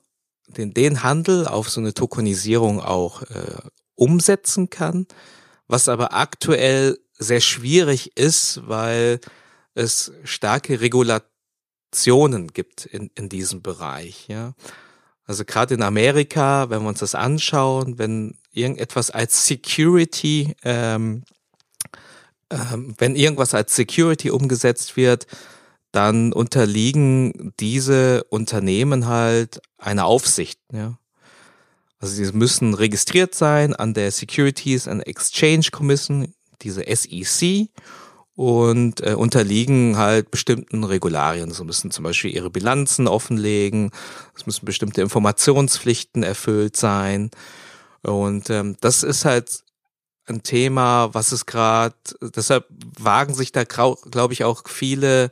den, 0.48 0.72
den 0.72 1.02
Handel 1.02 1.46
auf 1.46 1.68
so 1.68 1.80
eine 1.80 1.94
Tokenisierung 1.94 2.80
auch 2.80 3.22
äh, 3.22 3.58
umsetzen 3.94 4.70
kann, 4.70 5.06
was 5.68 5.88
aber 5.88 6.14
aktuell 6.14 6.98
sehr 7.18 7.40
schwierig 7.40 8.16
ist, 8.16 8.60
weil 8.66 9.20
es 9.74 10.12
starke 10.24 10.80
Regulatoren 10.80 11.33
Optionen 11.94 12.48
gibt 12.48 12.86
in, 12.86 13.08
in 13.14 13.28
diesem 13.28 13.62
Bereich. 13.62 14.26
Ja. 14.26 14.54
Also 15.26 15.44
gerade 15.44 15.74
in 15.74 15.82
Amerika, 15.82 16.68
wenn 16.68 16.82
wir 16.82 16.88
uns 16.88 16.98
das 16.98 17.14
anschauen, 17.14 17.98
wenn 17.98 18.36
irgendetwas 18.52 19.12
als 19.12 19.46
Security, 19.46 20.56
ähm, 20.64 21.22
ähm, 22.50 22.94
wenn 22.98 23.14
irgendwas 23.14 23.54
als 23.54 23.76
Security 23.76 24.30
umgesetzt 24.30 24.96
wird, 24.96 25.28
dann 25.92 26.32
unterliegen 26.32 27.52
diese 27.60 28.24
Unternehmen 28.24 29.06
halt 29.06 29.62
einer 29.78 30.06
Aufsicht. 30.06 30.58
Ja. 30.72 30.98
Also 32.00 32.16
sie 32.16 32.32
müssen 32.32 32.74
registriert 32.74 33.36
sein 33.36 33.72
an 33.72 33.94
der 33.94 34.10
Securities 34.10 34.88
and 34.88 35.06
Exchange 35.06 35.68
Commission, 35.70 36.34
diese 36.60 36.82
SEC, 36.84 37.68
und 38.36 39.00
äh, 39.00 39.14
unterliegen 39.14 39.96
halt 39.96 40.30
bestimmten 40.30 40.84
Regularien. 40.84 41.52
Sie 41.52 41.64
müssen 41.64 41.90
zum 41.90 42.04
Beispiel 42.04 42.34
ihre 42.34 42.50
Bilanzen 42.50 43.06
offenlegen, 43.06 43.90
es 44.36 44.46
müssen 44.46 44.64
bestimmte 44.64 45.02
Informationspflichten 45.02 46.22
erfüllt 46.22 46.76
sein. 46.76 47.30
Und 48.02 48.50
ähm, 48.50 48.76
das 48.80 49.02
ist 49.02 49.24
halt 49.24 49.62
ein 50.26 50.42
Thema, 50.42 51.12
was 51.12 51.32
es 51.32 51.46
gerade, 51.46 51.94
deshalb 52.22 52.66
wagen 52.98 53.34
sich 53.34 53.52
da, 53.52 53.64
glaube 53.64 54.32
ich, 54.32 54.44
auch 54.44 54.62
viele 54.68 55.30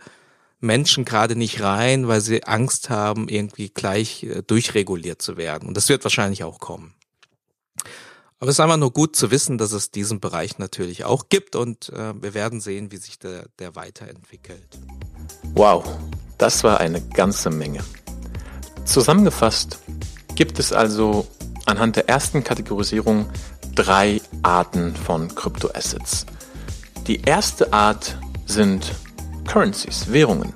Menschen 0.60 1.04
gerade 1.04 1.34
nicht 1.34 1.60
rein, 1.60 2.08
weil 2.08 2.20
sie 2.20 2.44
Angst 2.44 2.88
haben, 2.88 3.28
irgendwie 3.28 3.68
gleich 3.70 4.22
äh, 4.22 4.42
durchreguliert 4.42 5.20
zu 5.20 5.36
werden. 5.36 5.66
Und 5.66 5.76
das 5.76 5.88
wird 5.88 6.04
wahrscheinlich 6.04 6.44
auch 6.44 6.60
kommen. 6.60 6.94
Aber 8.42 8.48
es 8.48 8.56
ist 8.56 8.60
einfach 8.60 8.76
nur 8.76 8.92
gut 8.92 9.14
zu 9.14 9.30
wissen, 9.30 9.56
dass 9.56 9.70
es 9.70 9.92
diesen 9.92 10.18
Bereich 10.18 10.58
natürlich 10.58 11.04
auch 11.04 11.28
gibt 11.28 11.54
und 11.54 11.90
äh, 11.90 12.20
wir 12.20 12.34
werden 12.34 12.60
sehen, 12.60 12.90
wie 12.90 12.96
sich 12.96 13.20
der, 13.20 13.44
der 13.60 13.76
weiterentwickelt. 13.76 14.66
Wow, 15.54 15.84
das 16.38 16.64
war 16.64 16.80
eine 16.80 17.00
ganze 17.00 17.50
Menge. 17.50 17.84
Zusammengefasst 18.84 19.78
gibt 20.34 20.58
es 20.58 20.72
also 20.72 21.28
anhand 21.66 21.94
der 21.94 22.08
ersten 22.08 22.42
Kategorisierung 22.42 23.26
drei 23.76 24.20
Arten 24.42 24.96
von 24.96 25.32
Kryptoassets. 25.32 26.26
Die 27.06 27.20
erste 27.22 27.72
Art 27.72 28.18
sind 28.46 28.92
Currencies, 29.46 30.10
Währungen. 30.10 30.52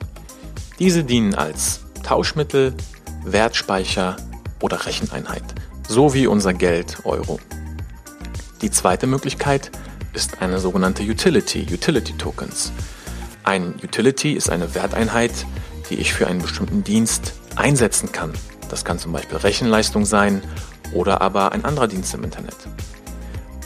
Diese 0.80 1.04
dienen 1.04 1.36
als 1.36 1.82
Tauschmittel, 2.02 2.74
Wertspeicher 3.24 4.16
oder 4.60 4.86
Recheneinheit, 4.86 5.44
so 5.88 6.14
wie 6.14 6.26
unser 6.26 6.52
Geld 6.52 7.04
Euro. 7.04 7.38
Die 8.62 8.70
zweite 8.70 9.06
Möglichkeit 9.06 9.70
ist 10.14 10.40
eine 10.40 10.58
sogenannte 10.58 11.02
Utility, 11.02 11.66
Utility 11.70 12.14
Tokens. 12.14 12.72
Ein 13.44 13.74
Utility 13.82 14.32
ist 14.32 14.48
eine 14.48 14.74
Werteinheit, 14.74 15.32
die 15.90 15.96
ich 15.96 16.14
für 16.14 16.26
einen 16.26 16.40
bestimmten 16.40 16.82
Dienst 16.82 17.34
einsetzen 17.54 18.12
kann. 18.12 18.32
Das 18.70 18.84
kann 18.84 18.98
zum 18.98 19.12
Beispiel 19.12 19.36
Rechenleistung 19.36 20.06
sein 20.06 20.42
oder 20.94 21.20
aber 21.20 21.52
ein 21.52 21.66
anderer 21.66 21.86
Dienst 21.86 22.14
im 22.14 22.24
Internet. 22.24 22.56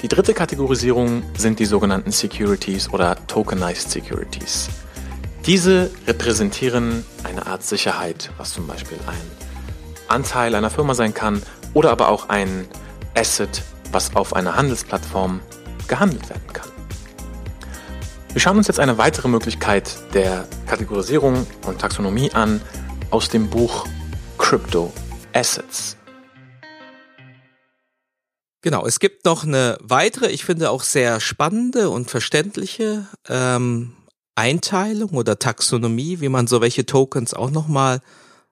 Die 0.02 0.08
dritte 0.08 0.34
Kategorisierung 0.34 1.22
sind 1.36 1.60
die 1.60 1.66
sogenannten 1.66 2.10
Securities 2.10 2.90
oder 2.92 3.16
Tokenized 3.28 3.90
Securities. 3.90 4.70
Diese 5.46 5.90
repräsentieren 6.06 7.04
eine 7.22 7.46
Art 7.46 7.62
Sicherheit, 7.62 8.30
was 8.38 8.54
zum 8.54 8.66
Beispiel 8.66 8.98
ein 9.06 9.30
Anteil 10.08 10.54
einer 10.54 10.70
Firma 10.70 10.94
sein 10.94 11.14
kann 11.14 11.42
oder 11.74 11.90
aber 11.90 12.08
auch 12.08 12.28
ein 12.28 12.66
Asset, 13.14 13.62
was 13.92 14.14
auf 14.16 14.34
einer 14.34 14.56
Handelsplattform 14.56 15.40
gehandelt 15.88 16.28
werden 16.28 16.52
kann. 16.52 16.68
Wir 18.32 18.40
schauen 18.40 18.56
uns 18.56 18.68
jetzt 18.68 18.78
eine 18.78 18.96
weitere 18.96 19.28
Möglichkeit 19.28 19.92
der 20.14 20.46
Kategorisierung 20.66 21.46
und 21.66 21.80
Taxonomie 21.80 22.30
an 22.32 22.60
aus 23.10 23.28
dem 23.28 23.50
Buch 23.50 23.86
Crypto 24.38 24.92
Assets. 25.32 25.96
Genau, 28.62 28.86
es 28.86 29.00
gibt 29.00 29.24
noch 29.24 29.42
eine 29.42 29.78
weitere, 29.80 30.28
ich 30.28 30.44
finde 30.44 30.70
auch 30.70 30.82
sehr 30.82 31.18
spannende 31.18 31.88
und 31.88 32.10
verständliche 32.10 33.06
ähm, 33.28 33.94
Einteilung 34.34 35.10
oder 35.10 35.38
Taxonomie, 35.38 36.20
wie 36.20 36.28
man 36.28 36.46
so 36.46 36.60
welche 36.60 36.86
Tokens 36.86 37.34
auch 37.34 37.50
nochmal 37.50 38.00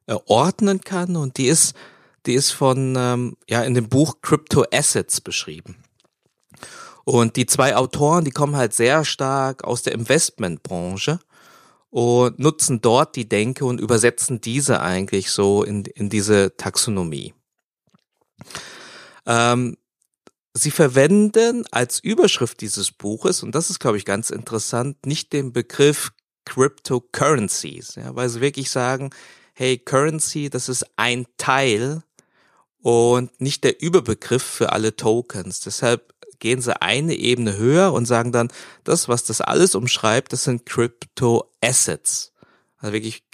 äh, 0.07 0.17
ordnen 0.27 0.81
kann. 0.81 1.15
Und 1.15 1.37
die 1.37 1.47
ist, 1.47 1.77
die 2.29 2.35
ist 2.35 2.53
von, 2.53 2.95
ähm, 2.97 3.37
ja, 3.49 3.63
in 3.63 3.75
dem 3.75 3.89
Buch 3.89 4.19
Crypto 4.23 4.65
Assets 4.73 5.21
beschrieben. 5.21 5.83
Und 7.05 7.37
die 7.37 7.47
zwei 7.47 7.75
Autoren, 7.75 8.25
die 8.25 8.31
kommen 8.31 8.57
halt 8.57 8.75
sehr 8.75 9.05
stark 9.05 9.65
aus 9.65 9.83
der 9.83 9.95
Investmentbranche 9.95 11.19
und 11.91 12.39
nutzen 12.39 12.81
dort 12.81 13.17
die 13.17 13.29
Denke 13.29 13.65
und 13.65 13.81
übersetzen 13.81 14.41
diese 14.41 14.81
eigentlich 14.81 15.31
so 15.31 15.65
in, 15.65 15.85
in 15.87 16.11
diese 16.11 16.57
Taxonomie. 16.57 17.35
Ähm, 19.27 19.77
Sie 20.55 20.71
verwenden 20.73 21.65
als 21.71 22.01
Überschrift 22.01 22.61
dieses 22.61 22.91
Buches, 22.91 23.45
und 23.45 23.55
das 23.55 23.71
ist, 23.71 23.79
glaube 23.79 23.97
ich, 23.97 24.05
ganz 24.05 24.31
interessant, 24.31 25.07
nicht 25.07 25.33
den 25.33 25.53
Begriff 25.53 26.11
Cryptocurrencies, 26.47 27.95
ja, 27.95 28.17
weil 28.17 28.29
sie 28.29 28.41
wirklich 28.41 28.71
sagen, 28.71 29.11
hey, 29.55 29.79
Currency, 29.79 30.51
das 30.51 30.69
ist 30.69 30.85
ein 30.97 31.27
Teil 31.37 32.03
und 32.83 33.41
nicht 33.41 33.65
der 33.65 33.81
Überbegriff 33.81 34.43
für 34.43 34.73
alle 34.73 34.97
Tokens. 34.97 35.61
Deshalb 35.61 36.15
gehen 36.39 36.61
sie 36.61 36.81
eine 36.81 37.15
Ebene 37.15 37.57
höher 37.57 37.93
und 37.93 38.07
sagen 38.07 38.33
dann, 38.33 38.49
das, 38.85 39.09
was 39.09 39.25
das 39.25 39.41
alles 39.41 39.75
umschreibt, 39.75 40.33
das 40.33 40.45
sind 40.45 40.67
Crypto 40.67 41.51
Assets. 41.61 42.33
Also 42.79 42.93
wirklich 42.93 43.25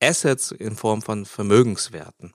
Assets 0.00 0.52
in 0.52 0.76
Form 0.76 1.02
von 1.02 1.26
Vermögenswerten. 1.26 2.32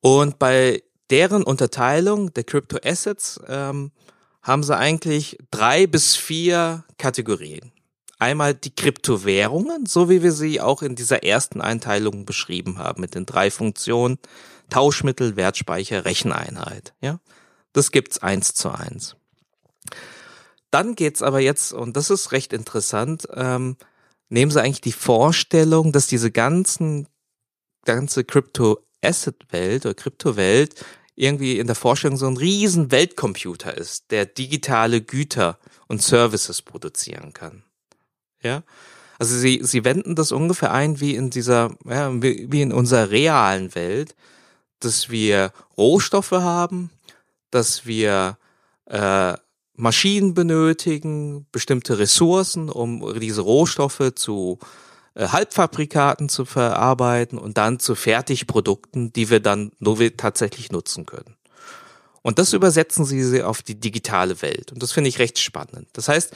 Und 0.00 0.38
bei 0.38 0.82
deren 1.10 1.42
Unterteilung 1.42 2.32
der 2.34 2.44
Crypto 2.44 2.78
Assets 2.82 3.40
ähm, 3.46 3.92
haben 4.42 4.62
sie 4.62 4.76
eigentlich 4.76 5.38
drei 5.50 5.86
bis 5.86 6.16
vier 6.16 6.84
Kategorien. 6.98 7.72
Einmal 8.18 8.54
die 8.54 8.74
Kryptowährungen, 8.74 9.86
so 9.86 10.08
wie 10.08 10.22
wir 10.22 10.32
sie 10.32 10.60
auch 10.60 10.82
in 10.82 10.94
dieser 10.94 11.22
ersten 11.24 11.60
Einteilung 11.60 12.24
beschrieben 12.24 12.78
haben, 12.78 13.00
mit 13.00 13.14
den 13.14 13.26
drei 13.26 13.50
Funktionen 13.50 14.18
Tauschmittel, 14.72 15.36
Wertspeicher, 15.36 16.04
Recheneinheit. 16.04 16.94
Ja, 17.00 17.20
das 17.72 17.90
gibt's 17.90 18.18
eins 18.18 18.54
zu 18.54 18.70
eins. 18.70 19.16
Dann 20.70 20.94
geht's 20.94 21.22
aber 21.22 21.40
jetzt, 21.40 21.72
und 21.72 21.96
das 21.96 22.10
ist 22.10 22.32
recht 22.32 22.52
interessant, 22.52 23.28
ähm, 23.34 23.76
nehmen 24.30 24.50
Sie 24.50 24.62
eigentlich 24.62 24.80
die 24.80 24.92
Vorstellung, 24.92 25.92
dass 25.92 26.06
diese 26.06 26.30
ganzen 26.30 27.06
ganze 27.84 28.24
Crypto-Asset-Welt 28.24 29.86
oder 29.86 29.94
Kryptowelt 29.94 30.84
irgendwie 31.14 31.58
in 31.58 31.66
der 31.66 31.76
Forschung 31.76 32.16
so 32.16 32.26
ein 32.26 32.36
riesen 32.36 32.90
Weltcomputer 32.90 33.76
ist, 33.76 34.10
der 34.10 34.26
digitale 34.26 35.02
Güter 35.02 35.58
und 35.88 36.02
Services 36.02 36.62
produzieren 36.62 37.32
kann. 37.32 37.64
Ja? 38.42 38.62
Also 39.18 39.36
sie, 39.36 39.60
sie 39.62 39.84
wenden 39.84 40.14
das 40.14 40.32
ungefähr 40.32 40.72
ein 40.72 41.00
wie 41.00 41.14
in 41.14 41.30
dieser, 41.30 41.76
ja, 41.84 42.10
wie 42.22 42.62
in 42.62 42.72
unserer 42.72 43.10
realen 43.10 43.74
Welt, 43.74 44.14
dass 44.84 45.10
wir 45.10 45.52
Rohstoffe 45.76 46.32
haben, 46.32 46.90
dass 47.50 47.86
wir 47.86 48.38
äh, 48.86 49.34
Maschinen 49.74 50.34
benötigen, 50.34 51.46
bestimmte 51.50 51.98
Ressourcen, 51.98 52.68
um 52.68 53.18
diese 53.18 53.40
Rohstoffe 53.40 54.12
zu 54.14 54.58
äh, 55.14 55.28
Halbfabrikaten 55.28 56.28
zu 56.28 56.44
verarbeiten 56.44 57.38
und 57.38 57.58
dann 57.58 57.78
zu 57.78 57.94
Fertigprodukten, 57.94 59.12
die 59.12 59.30
wir 59.30 59.40
dann 59.40 59.72
nur 59.78 59.98
tatsächlich 60.16 60.72
nutzen 60.72 61.06
können. 61.06 61.36
Und 62.22 62.38
das 62.38 62.52
übersetzen 62.52 63.04
sie 63.04 63.42
auf 63.42 63.62
die 63.62 63.78
digitale 63.78 64.40
Welt. 64.42 64.72
Und 64.72 64.82
das 64.82 64.92
finde 64.92 65.08
ich 65.08 65.18
recht 65.18 65.38
spannend. 65.40 65.88
Das 65.92 66.08
heißt, 66.08 66.32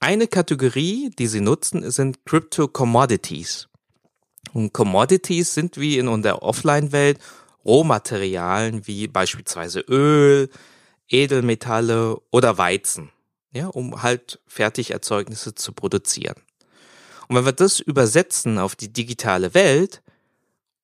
eine 0.00 0.26
Kategorie, 0.26 1.10
die 1.18 1.28
sie 1.28 1.40
nutzen, 1.40 1.88
sind 1.90 2.24
Crypto 2.24 2.66
Commodities. 2.66 3.68
Und 4.52 4.72
Commodities 4.72 5.54
sind 5.54 5.76
wie 5.78 5.98
in 5.98 6.08
unserer 6.08 6.42
Offline-Welt 6.42 7.18
Rohmaterialien 7.64 8.86
wie 8.86 9.08
beispielsweise 9.08 9.80
Öl, 9.80 10.48
Edelmetalle 11.08 12.20
oder 12.30 12.58
Weizen, 12.58 13.10
ja, 13.52 13.66
um 13.66 14.02
halt 14.02 14.40
Fertigerzeugnisse 14.46 15.54
zu 15.54 15.72
produzieren. 15.72 16.36
Und 17.28 17.36
wenn 17.36 17.44
wir 17.44 17.52
das 17.52 17.80
übersetzen 17.80 18.58
auf 18.58 18.74
die 18.74 18.92
digitale 18.92 19.54
Welt 19.54 20.02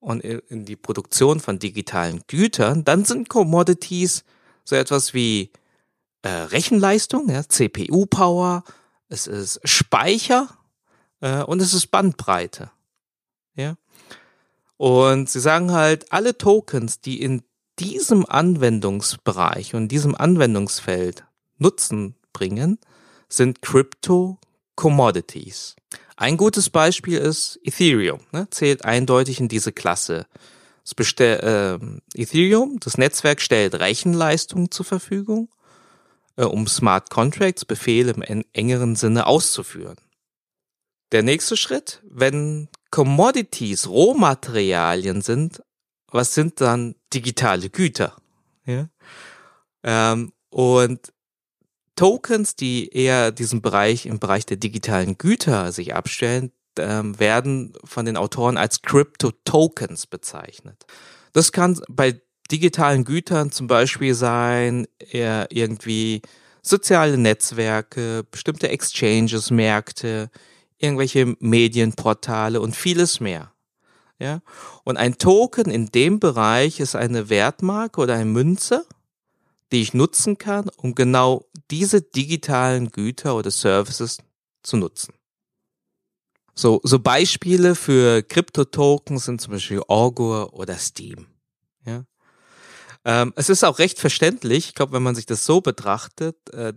und 0.00 0.20
in 0.22 0.64
die 0.64 0.76
Produktion 0.76 1.40
von 1.40 1.58
digitalen 1.58 2.22
Gütern, 2.28 2.84
dann 2.84 3.04
sind 3.04 3.28
Commodities 3.28 4.24
so 4.64 4.76
etwas 4.76 5.14
wie 5.14 5.50
äh, 6.22 6.28
Rechenleistung, 6.28 7.28
ja, 7.28 7.42
CPU-Power, 7.48 8.64
es 9.08 9.26
ist 9.26 9.60
Speicher 9.64 10.48
äh, 11.20 11.42
und 11.42 11.62
es 11.62 11.74
ist 11.74 11.88
Bandbreite. 11.88 12.70
Und 14.76 15.30
sie 15.30 15.40
sagen 15.40 15.72
halt, 15.72 16.12
alle 16.12 16.36
Tokens, 16.36 17.00
die 17.00 17.22
in 17.22 17.42
diesem 17.78 18.26
Anwendungsbereich 18.26 19.74
und 19.74 19.88
diesem 19.88 20.14
Anwendungsfeld 20.14 21.24
Nutzen 21.58 22.14
bringen, 22.32 22.78
sind 23.28 23.62
Crypto 23.62 24.38
Commodities. 24.74 25.74
Ein 26.16 26.36
gutes 26.36 26.70
Beispiel 26.70 27.18
ist 27.18 27.58
Ethereum, 27.62 28.20
ne, 28.32 28.48
zählt 28.50 28.84
eindeutig 28.84 29.40
in 29.40 29.48
diese 29.48 29.72
Klasse. 29.72 30.26
Das 30.82 30.94
bestell, 30.94 31.80
äh, 32.14 32.20
Ethereum, 32.20 32.78
das 32.80 32.96
Netzwerk 32.96 33.40
stellt 33.40 33.74
Rechenleistung 33.74 34.70
zur 34.70 34.86
Verfügung, 34.86 35.48
äh, 36.36 36.44
um 36.44 36.66
Smart 36.66 37.10
Contracts, 37.10 37.64
Befehle 37.64 38.12
im 38.12 38.44
engeren 38.52 38.96
Sinne 38.96 39.26
auszuführen. 39.26 39.96
Der 41.12 41.22
nächste 41.22 41.56
Schritt, 41.56 42.02
wenn 42.08 42.68
Commodities 42.90 43.88
Rohmaterialien 43.88 45.20
sind, 45.20 45.62
was 46.10 46.34
sind 46.34 46.60
dann 46.60 46.94
digitale 47.12 47.70
Güter? 47.70 48.16
Ja? 48.64 48.88
Ähm, 49.82 50.32
und 50.50 51.12
Tokens, 51.96 52.56
die 52.56 52.88
eher 52.90 53.32
diesen 53.32 53.62
Bereich 53.62 54.06
im 54.06 54.18
Bereich 54.18 54.46
der 54.46 54.58
digitalen 54.58 55.18
Güter 55.18 55.72
sich 55.72 55.94
abstellen, 55.94 56.52
ähm, 56.78 57.18
werden 57.18 57.72
von 57.84 58.04
den 58.04 58.16
Autoren 58.16 58.56
als 58.56 58.82
Crypto-Tokens 58.82 60.06
bezeichnet. 60.06 60.84
Das 61.32 61.52
kann 61.52 61.80
bei 61.88 62.20
digitalen 62.50 63.04
Gütern 63.04 63.50
zum 63.50 63.66
Beispiel 63.66 64.14
sein, 64.14 64.86
eher 64.98 65.48
irgendwie 65.50 66.22
soziale 66.62 67.16
Netzwerke, 67.16 68.24
bestimmte 68.30 68.68
Exchanges, 68.68 69.50
Märkte, 69.50 70.30
irgendwelche 70.78 71.36
Medienportale 71.40 72.60
und 72.60 72.76
vieles 72.76 73.20
mehr. 73.20 73.52
Ja? 74.18 74.40
Und 74.84 74.96
ein 74.96 75.18
Token 75.18 75.70
in 75.70 75.86
dem 75.86 76.20
Bereich 76.20 76.80
ist 76.80 76.96
eine 76.96 77.28
Wertmarke 77.28 78.00
oder 78.00 78.14
eine 78.14 78.24
Münze, 78.24 78.86
die 79.72 79.82
ich 79.82 79.94
nutzen 79.94 80.38
kann, 80.38 80.70
um 80.76 80.94
genau 80.94 81.46
diese 81.70 82.00
digitalen 82.02 82.90
Güter 82.90 83.36
oder 83.36 83.50
Services 83.50 84.18
zu 84.62 84.76
nutzen. 84.76 85.14
So, 86.54 86.80
so 86.84 86.98
Beispiele 86.98 87.74
für 87.74 88.22
Kryptotokens 88.22 89.26
sind 89.26 89.40
zum 89.40 89.52
Beispiel 89.52 89.82
Augur 89.88 90.54
oder 90.54 90.76
Steam. 90.78 91.26
Ja? 91.84 92.04
Ähm, 93.04 93.32
es 93.36 93.50
ist 93.50 93.64
auch 93.64 93.78
recht 93.78 93.98
verständlich, 93.98 94.68
ich 94.68 94.74
glaube, 94.74 94.92
wenn 94.92 95.02
man 95.02 95.14
sich 95.14 95.26
das 95.26 95.44
so 95.44 95.60
betrachtet, 95.60 96.36
äh, 96.54 96.72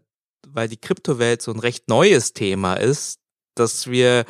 weil 0.47 0.67
die 0.67 0.77
Kryptowelt 0.77 1.41
so 1.41 1.51
ein 1.51 1.59
recht 1.59 1.88
neues 1.88 2.33
Thema 2.33 2.73
ist, 2.73 3.19
dass 3.55 3.88
wir 3.88 4.25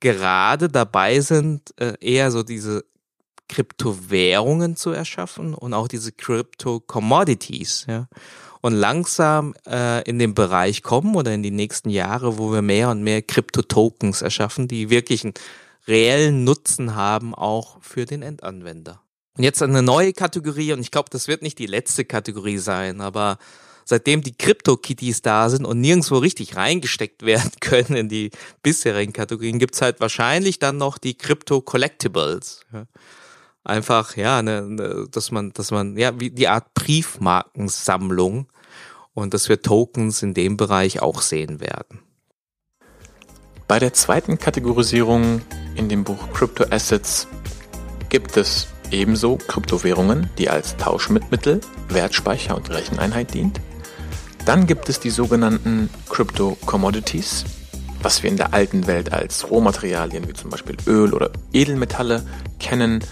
gerade 0.00 0.68
dabei 0.68 1.20
sind, 1.20 1.74
äh, 1.78 1.94
eher 2.00 2.30
so 2.30 2.42
diese 2.42 2.84
Kryptowährungen 3.48 4.76
zu 4.76 4.90
erschaffen 4.90 5.54
und 5.54 5.74
auch 5.74 5.88
diese 5.88 6.12
Crypto-Commodities, 6.12 7.86
ja. 7.88 8.08
Und 8.60 8.72
langsam 8.72 9.54
äh, 9.66 10.02
in 10.08 10.18
den 10.18 10.34
Bereich 10.34 10.82
kommen 10.82 11.16
oder 11.16 11.34
in 11.34 11.42
die 11.42 11.50
nächsten 11.50 11.90
Jahre, 11.90 12.38
wo 12.38 12.50
wir 12.50 12.62
mehr 12.62 12.88
und 12.88 13.02
mehr 13.02 13.20
Krypto-Tokens 13.20 14.22
erschaffen, 14.22 14.68
die 14.68 14.88
wirklich 14.88 15.22
einen 15.22 15.34
reellen 15.86 16.44
Nutzen 16.44 16.94
haben, 16.94 17.34
auch 17.34 17.76
für 17.82 18.06
den 18.06 18.22
Endanwender. 18.22 19.02
Und 19.36 19.44
jetzt 19.44 19.62
eine 19.62 19.82
neue 19.82 20.14
Kategorie, 20.14 20.72
und 20.72 20.80
ich 20.80 20.90
glaube, 20.90 21.10
das 21.10 21.28
wird 21.28 21.42
nicht 21.42 21.58
die 21.58 21.66
letzte 21.66 22.06
Kategorie 22.06 22.58
sein, 22.58 23.02
aber 23.02 23.38
seitdem 23.84 24.22
die 24.22 24.36
Crypto-Kitties 24.36 25.22
da 25.22 25.48
sind 25.48 25.64
und 25.64 25.80
nirgendwo 25.80 26.18
richtig 26.18 26.56
reingesteckt 26.56 27.22
werden 27.26 27.52
können 27.60 27.96
in 27.96 28.08
die 28.08 28.30
bisherigen 28.62 29.12
Kategorien, 29.12 29.58
gibt's 29.58 29.82
halt 29.82 30.00
wahrscheinlich 30.00 30.58
dann 30.58 30.76
noch 30.76 30.98
die 30.98 31.14
Crypto-Collectibles. 31.14 32.66
Ja 32.72 32.86
einfach, 33.64 34.16
ja, 34.16 34.42
ne, 34.42 34.62
ne, 34.62 35.06
dass 35.10 35.30
man, 35.30 35.52
dass 35.52 35.70
man, 35.70 35.96
ja, 35.96 36.20
wie 36.20 36.30
die 36.30 36.48
Art 36.48 36.74
Briefmarkensammlung 36.74 38.46
und 39.14 39.34
dass 39.34 39.48
wir 39.48 39.62
Tokens 39.62 40.22
in 40.22 40.34
dem 40.34 40.56
Bereich 40.56 41.00
auch 41.00 41.22
sehen 41.22 41.60
werden. 41.60 42.00
Bei 43.66 43.78
der 43.78 43.94
zweiten 43.94 44.38
Kategorisierung 44.38 45.40
in 45.74 45.88
dem 45.88 46.04
Buch 46.04 46.32
Crypto 46.34 46.64
Assets 46.70 47.26
gibt 48.10 48.36
es 48.36 48.68
ebenso 48.90 49.36
Kryptowährungen, 49.36 50.28
die 50.36 50.50
als 50.50 50.76
Tauschmittel, 50.76 51.60
Wertspeicher 51.88 52.56
und 52.56 52.68
Recheneinheit 52.70 53.32
dient. 53.32 53.60
Dann 54.44 54.66
gibt 54.66 54.90
es 54.90 55.00
die 55.00 55.10
sogenannten 55.10 55.88
Crypto 56.10 56.58
Commodities, 56.66 57.44
was 58.02 58.22
wir 58.22 58.30
in 58.30 58.36
der 58.36 58.52
alten 58.52 58.86
Welt 58.86 59.12
als 59.12 59.50
Rohmaterialien 59.50 60.28
wie 60.28 60.34
zum 60.34 60.50
Beispiel 60.50 60.76
Öl 60.86 61.14
oder 61.14 61.30
Edelmetalle 61.52 62.24
kennen, 62.58 63.02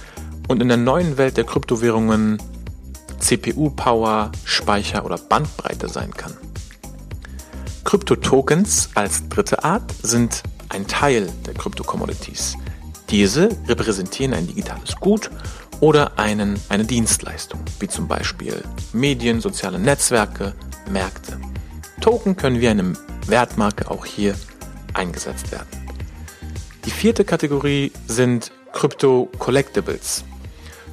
und 0.49 0.61
in 0.61 0.69
der 0.69 0.77
neuen 0.77 1.17
Welt 1.17 1.37
der 1.37 1.45
Kryptowährungen 1.45 2.39
CPU-Power, 3.19 4.33
Speicher 4.45 5.05
oder 5.05 5.17
Bandbreite 5.17 5.89
sein 5.89 6.13
kann. 6.13 6.37
Kryptotokens 7.85 8.91
als 8.95 9.29
dritte 9.29 9.65
Art 9.65 9.91
sind 10.03 10.43
ein 10.69 10.87
Teil 10.87 11.31
der 11.47 11.55
Krypto-Commodities. 11.55 12.57
Diese 13.11 13.51
repräsentieren 13.69 14.35
ein 14.35 14.47
digitales 14.47 14.97
Gut 14.97 15.31
oder 15.83 16.17
einen, 16.17 16.61
eine 16.69 16.85
Dienstleistung, 16.85 17.61
wie 17.81 17.89
zum 17.89 18.07
Beispiel 18.07 18.63
Medien, 18.93 19.41
soziale 19.41 19.81
Netzwerke, 19.81 20.55
Märkte. 20.89 21.41
Token 22.01 22.37
können 22.37 22.61
wie 22.61 22.69
eine 22.69 22.93
Wertmarke 23.27 23.91
auch 23.91 24.07
hier 24.07 24.37
eingesetzt 24.95 25.51
werden. 25.51 25.67
Die 26.85 26.93
vierte 26.93 27.25
Kategorie 27.25 27.91
sind 28.07 28.53
Crypto 28.73 29.29
Collectibles. 29.41 30.23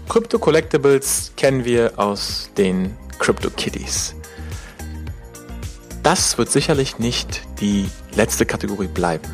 Crypto 0.10 0.40
Collectibles 0.40 1.34
kennen 1.38 1.66
wir 1.66 1.94
aus 1.98 2.50
den 2.58 2.96
Crypto 3.20 3.52
Kitties. 3.52 4.16
Das 6.02 6.40
wird 6.40 6.50
sicherlich 6.50 6.98
nicht 6.98 7.44
die 7.62 7.88
letzte 8.16 8.48
Kategorie 8.48 8.88
bleiben, 8.88 9.30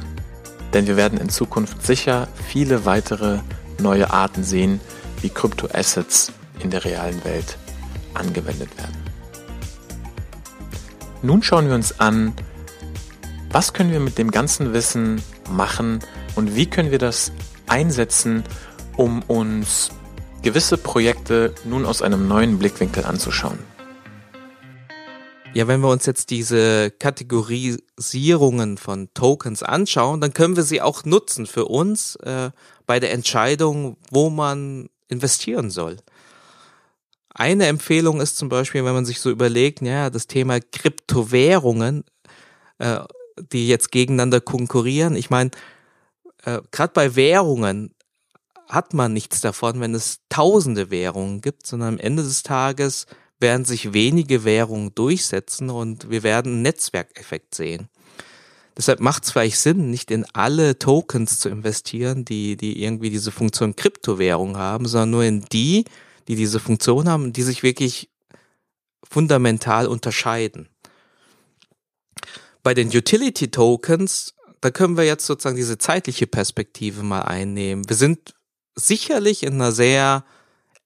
denn 0.73 0.85
wir 0.85 0.97
werden 0.97 1.17
in 1.17 1.29
Zukunft 1.29 1.85
sicher 1.85 2.27
viele 2.45 2.83
weitere 2.83 3.39
neue 3.79 4.11
Arten 4.11 4.43
sehen, 4.43 4.81
wie 5.25 5.29
Crypto 5.31 5.67
Assets 5.73 6.31
in 6.59 6.69
der 6.69 6.85
realen 6.85 7.23
Welt 7.25 7.57
angewendet 8.13 8.69
werden. 8.77 8.95
Nun 11.23 11.41
schauen 11.41 11.67
wir 11.67 11.73
uns 11.73 11.99
an, 11.99 12.35
was 13.49 13.73
können 13.73 13.91
wir 13.91 13.99
mit 13.99 14.19
dem 14.19 14.29
ganzen 14.29 14.71
Wissen 14.73 15.23
machen 15.49 15.97
und 16.35 16.55
wie 16.55 16.67
können 16.67 16.91
wir 16.91 16.99
das 16.99 17.31
einsetzen, 17.65 18.43
um 18.97 19.23
uns 19.23 19.89
gewisse 20.43 20.77
Projekte 20.77 21.55
nun 21.63 21.87
aus 21.87 22.03
einem 22.03 22.27
neuen 22.27 22.59
Blickwinkel 22.59 23.03
anzuschauen. 23.03 23.57
Ja, 25.55 25.67
wenn 25.67 25.79
wir 25.79 25.89
uns 25.89 26.05
jetzt 26.05 26.29
diese 26.29 26.91
Kategorisierungen 26.91 28.77
von 28.77 29.09
Tokens 29.15 29.63
anschauen, 29.63 30.21
dann 30.21 30.33
können 30.33 30.55
wir 30.55 30.63
sie 30.63 30.83
auch 30.83 31.03
nutzen 31.03 31.47
für 31.47 31.65
uns 31.65 32.15
äh, 32.17 32.51
bei 32.85 32.99
der 32.99 33.11
Entscheidung, 33.11 33.97
wo 34.11 34.29
man 34.29 34.89
investieren 35.07 35.69
soll. 35.69 35.97
Eine 37.29 37.67
Empfehlung 37.67 38.21
ist 38.21 38.37
zum 38.37 38.49
Beispiel, 38.49 38.85
wenn 38.85 38.93
man 38.93 39.05
sich 39.05 39.19
so 39.19 39.29
überlegt, 39.29 39.81
ja, 39.81 40.09
das 40.09 40.27
Thema 40.27 40.59
Kryptowährungen, 40.59 42.05
äh, 42.79 42.99
die 43.51 43.67
jetzt 43.67 43.91
gegeneinander 43.91 44.39
konkurrieren. 44.39 45.15
Ich 45.15 45.29
meine, 45.29 45.51
äh, 46.45 46.61
gerade 46.71 46.93
bei 46.93 47.15
Währungen 47.15 47.93
hat 48.69 48.93
man 48.93 49.13
nichts 49.13 49.41
davon, 49.41 49.79
wenn 49.81 49.93
es 49.93 50.21
tausende 50.29 50.89
Währungen 50.91 51.41
gibt, 51.41 51.67
sondern 51.67 51.95
am 51.95 51.99
Ende 51.99 52.23
des 52.23 52.43
Tages 52.43 53.05
werden 53.39 53.65
sich 53.65 53.93
wenige 53.93 54.43
Währungen 54.43 54.95
durchsetzen 54.95 55.69
und 55.69 56.09
wir 56.09 56.23
werden 56.23 56.53
einen 56.53 56.61
Netzwerkeffekt 56.61 57.53
sehen. 57.53 57.89
Deshalb 58.77 58.99
macht 58.99 59.23
es 59.23 59.31
vielleicht 59.31 59.59
Sinn, 59.59 59.89
nicht 59.89 60.11
in 60.11 60.25
alle 60.33 60.77
Tokens 60.77 61.39
zu 61.39 61.49
investieren, 61.49 62.25
die, 62.25 62.57
die 62.57 62.83
irgendwie 62.83 63.09
diese 63.09 63.31
Funktion 63.31 63.75
Kryptowährung 63.75 64.57
haben, 64.57 64.85
sondern 64.85 65.09
nur 65.11 65.23
in 65.23 65.41
die, 65.51 65.85
die 66.27 66.35
diese 66.35 66.59
Funktion 66.59 67.07
haben, 67.07 67.31
die 67.31 67.43
sich 67.43 67.63
wirklich 67.63 68.09
fundamental 69.03 69.87
unterscheiden. 69.87 70.67
Bei 72.63 72.73
den 72.73 72.89
Utility 72.89 73.49
Tokens, 73.49 74.33
da 74.59 74.71
können 74.71 74.97
wir 74.97 75.05
jetzt 75.05 75.25
sozusagen 75.25 75.55
diese 75.55 75.77
zeitliche 75.77 76.27
Perspektive 76.27 77.03
mal 77.03 77.21
einnehmen. 77.21 77.87
Wir 77.87 77.95
sind 77.95 78.33
sicherlich 78.75 79.43
in 79.43 79.53
einer 79.53 79.71
sehr 79.71 80.25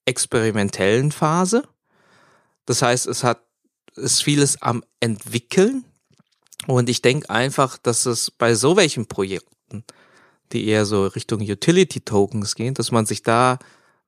experimentellen 0.05 1.11
Phase. 1.11 1.63
Das 2.65 2.81
heißt, 2.81 3.07
es 3.07 3.23
hat 3.23 3.41
ist 3.95 4.23
vieles 4.23 4.61
am 4.61 4.83
entwickeln 4.99 5.83
und 6.67 6.89
ich 6.89 7.01
denke 7.01 7.29
einfach, 7.29 7.77
dass 7.77 8.05
es 8.05 8.31
bei 8.31 8.53
so 8.53 8.75
welchen 8.75 9.07
Projekten, 9.07 9.83
die 10.51 10.67
eher 10.67 10.85
so 10.85 11.05
Richtung 11.07 11.41
Utility 11.41 12.01
Tokens 12.01 12.55
gehen, 12.55 12.73
dass 12.73 12.91
man 12.91 13.05
sich 13.05 13.23
da 13.23 13.59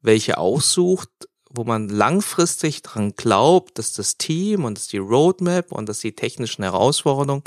welche 0.01 0.37
aussucht, 0.37 1.09
wo 1.49 1.63
man 1.63 1.89
langfristig 1.89 2.81
dran 2.81 3.13
glaubt, 3.15 3.77
dass 3.77 3.93
das 3.93 4.17
Team 4.17 4.65
und 4.65 4.77
dass 4.77 4.87
die 4.87 4.97
Roadmap 4.97 5.71
und 5.71 5.87
dass 5.87 5.99
die 5.99 6.13
technischen 6.13 6.63
Herausforderungen, 6.63 7.43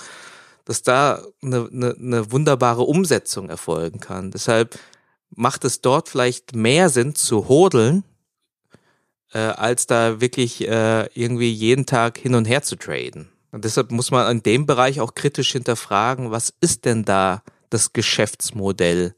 dass 0.64 0.82
da 0.82 1.22
eine, 1.42 1.68
eine, 1.72 1.94
eine 1.98 2.32
wunderbare 2.32 2.82
Umsetzung 2.82 3.48
erfolgen 3.48 4.00
kann. 4.00 4.30
Deshalb 4.30 4.78
macht 5.30 5.64
es 5.64 5.80
dort 5.80 6.08
vielleicht 6.08 6.54
mehr 6.54 6.88
Sinn 6.90 7.14
zu 7.14 7.48
hodeln, 7.48 8.04
äh, 9.32 9.38
als 9.38 9.86
da 9.86 10.20
wirklich 10.20 10.66
äh, 10.66 11.06
irgendwie 11.14 11.52
jeden 11.52 11.86
Tag 11.86 12.18
hin 12.18 12.34
und 12.34 12.44
her 12.46 12.62
zu 12.62 12.76
traden. 12.76 13.28
Und 13.54 13.64
deshalb 13.64 13.92
muss 13.92 14.10
man 14.10 14.28
in 14.32 14.42
dem 14.42 14.66
Bereich 14.66 15.00
auch 15.00 15.14
kritisch 15.14 15.52
hinterfragen, 15.52 16.32
was 16.32 16.52
ist 16.60 16.84
denn 16.84 17.04
da 17.04 17.44
das 17.70 17.92
Geschäftsmodell 17.92 19.14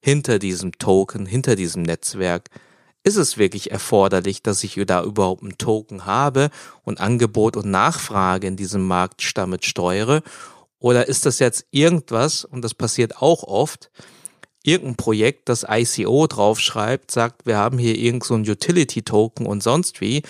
hinter 0.00 0.38
diesem 0.38 0.72
Token, 0.78 1.26
hinter 1.26 1.54
diesem 1.54 1.82
Netzwerk? 1.82 2.48
Ist 3.02 3.16
es 3.16 3.36
wirklich 3.36 3.72
erforderlich, 3.72 4.42
dass 4.42 4.64
ich 4.64 4.80
da 4.86 5.04
überhaupt 5.04 5.42
einen 5.42 5.58
Token 5.58 6.06
habe 6.06 6.48
und 6.82 6.98
Angebot 6.98 7.58
und 7.58 7.70
Nachfrage 7.70 8.46
in 8.46 8.56
diesem 8.56 8.86
Markt 8.86 9.36
damit 9.36 9.66
steuere? 9.66 10.22
Oder 10.78 11.06
ist 11.06 11.26
das 11.26 11.38
jetzt 11.38 11.66
irgendwas, 11.70 12.46
und 12.46 12.62
das 12.62 12.72
passiert 12.72 13.18
auch 13.18 13.42
oft, 13.42 13.90
irgendein 14.62 14.96
Projekt, 14.96 15.50
das 15.50 15.66
ICO 15.68 16.26
draufschreibt, 16.26 17.10
sagt, 17.10 17.44
wir 17.44 17.58
haben 17.58 17.76
hier 17.76 17.98
irgend 17.98 18.24
so 18.24 18.34
Utility-Token 18.34 19.44
und 19.44 19.62
sonst 19.62 20.00
wie, 20.00 20.22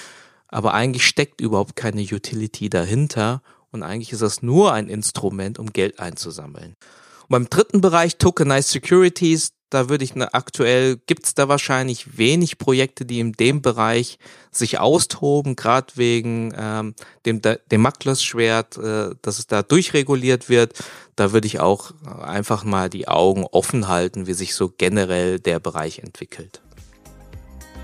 aber 0.55 0.73
eigentlich 0.73 1.05
steckt 1.05 1.41
überhaupt 1.41 1.75
keine 1.75 2.03
Utility 2.03 2.71
dahinter 2.71 3.43
und 3.73 3.83
eigentlich 3.83 4.13
ist 4.13 4.23
das 4.23 4.41
nur 4.41 4.73
ein 4.73 4.89
Instrument, 4.89 5.59
um 5.59 5.73
Geld 5.73 5.99
einzusammeln. 5.99 6.77
Und 7.23 7.29
beim 7.31 7.51
dritten 7.51 7.81
Bereich 7.81 8.19
Tokenized 8.19 8.71
Securities, 8.71 9.51
da 9.69 9.89
würde 9.89 10.05
ich 10.05 10.15
ne, 10.15 10.33
aktuell 10.33 10.97
gibt's 11.07 11.35
da 11.35 11.49
wahrscheinlich 11.49 12.19
wenig 12.19 12.57
Projekte, 12.59 13.05
die 13.05 13.19
in 13.19 13.33
dem 13.33 13.63
Bereich 13.63 14.21
sich 14.53 14.79
austoben, 14.79 15.57
gerade 15.57 15.89
wegen 15.97 16.55
ähm, 16.57 16.95
dem 17.27 17.43
dem 17.43 17.81
Maklersschwert, 17.81 18.77
äh, 18.77 19.11
dass 19.23 19.41
es 19.41 19.49
da 19.49 19.65
durchreguliert 19.65 20.49
wird. 20.49 20.75
Da 21.17 21.33
würde 21.33 21.49
ich 21.49 21.59
auch 21.59 21.91
einfach 22.23 22.63
mal 22.63 22.89
die 22.89 23.09
Augen 23.09 23.45
offen 23.45 23.89
halten, 23.89 24.29
wie 24.29 24.35
sich 24.35 24.55
so 24.55 24.69
generell 24.79 25.41
der 25.41 25.59
Bereich 25.59 25.99
entwickelt. 25.99 26.63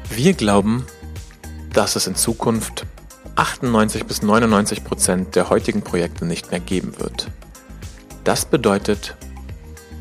Wir 0.09 0.35
glauben, 0.35 0.87
dass 1.73 1.97
es 1.97 2.07
in 2.07 2.15
Zukunft 2.15 2.87
98 3.37 4.07
bis 4.07 4.23
99 4.23 4.85
Prozent 4.85 5.37
der 5.37 5.51
heutigen 5.51 5.83
Projekte 5.83 6.25
nicht 6.25 6.51
mehr 6.51 6.61
geben 6.61 6.99
wird. 6.99 7.29
Das 8.25 8.45
bedeutet, 8.45 9.17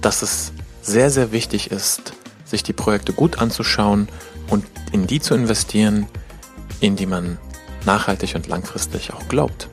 dass 0.01 0.21
es 0.21 0.51
sehr, 0.81 1.09
sehr 1.09 1.31
wichtig 1.31 1.71
ist, 1.71 2.13
sich 2.45 2.63
die 2.63 2.73
Projekte 2.73 3.13
gut 3.13 3.39
anzuschauen 3.39 4.07
und 4.49 4.65
in 4.91 5.07
die 5.07 5.19
zu 5.19 5.35
investieren, 5.35 6.07
in 6.79 6.95
die 6.95 7.05
man 7.05 7.37
nachhaltig 7.85 8.35
und 8.35 8.47
langfristig 8.47 9.13
auch 9.13 9.27
glaubt. 9.29 9.69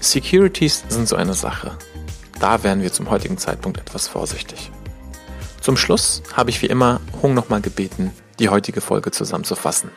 Securities 0.00 0.84
sind 0.88 1.08
so 1.08 1.16
eine 1.16 1.34
Sache. 1.34 1.72
Da 2.40 2.62
wären 2.62 2.82
wir 2.82 2.92
zum 2.92 3.10
heutigen 3.10 3.36
Zeitpunkt 3.36 3.78
etwas 3.78 4.08
vorsichtig. 4.08 4.70
Zum 5.60 5.76
Schluss 5.76 6.22
habe 6.32 6.48
ich 6.48 6.62
wie 6.62 6.66
immer 6.66 7.00
Hung 7.20 7.34
nochmal 7.34 7.60
gebeten, 7.60 8.12
die 8.38 8.48
heutige 8.48 8.80
Folge 8.80 9.10
zusammenzufassen. 9.10 9.90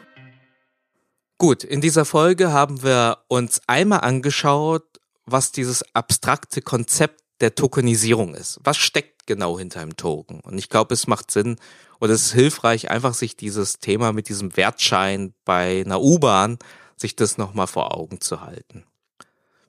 Gut, 1.43 1.65
in 1.65 1.81
dieser 1.81 2.05
Folge 2.05 2.53
haben 2.53 2.83
wir 2.83 3.17
uns 3.27 3.59
einmal 3.67 3.99
angeschaut, 3.99 4.85
was 5.25 5.51
dieses 5.51 5.83
abstrakte 5.93 6.61
Konzept 6.61 7.19
der 7.41 7.53
Tokenisierung 7.53 8.33
ist. 8.33 8.61
Was 8.63 8.77
steckt 8.77 9.27
genau 9.27 9.59
hinter 9.59 9.81
einem 9.81 9.97
Token? 9.97 10.39
Und 10.39 10.57
ich 10.57 10.69
glaube, 10.69 10.93
es 10.93 11.05
macht 11.05 11.31
Sinn 11.31 11.57
oder 11.99 12.13
es 12.13 12.27
ist 12.27 12.31
hilfreich, 12.31 12.89
einfach 12.89 13.13
sich 13.13 13.35
dieses 13.35 13.79
Thema 13.79 14.13
mit 14.13 14.29
diesem 14.29 14.55
Wertschein 14.55 15.33
bei 15.43 15.83
einer 15.85 16.01
U-Bahn, 16.01 16.59
sich 16.95 17.17
das 17.17 17.37
nochmal 17.37 17.67
vor 17.67 17.93
Augen 17.93 18.21
zu 18.21 18.39
halten. 18.39 18.85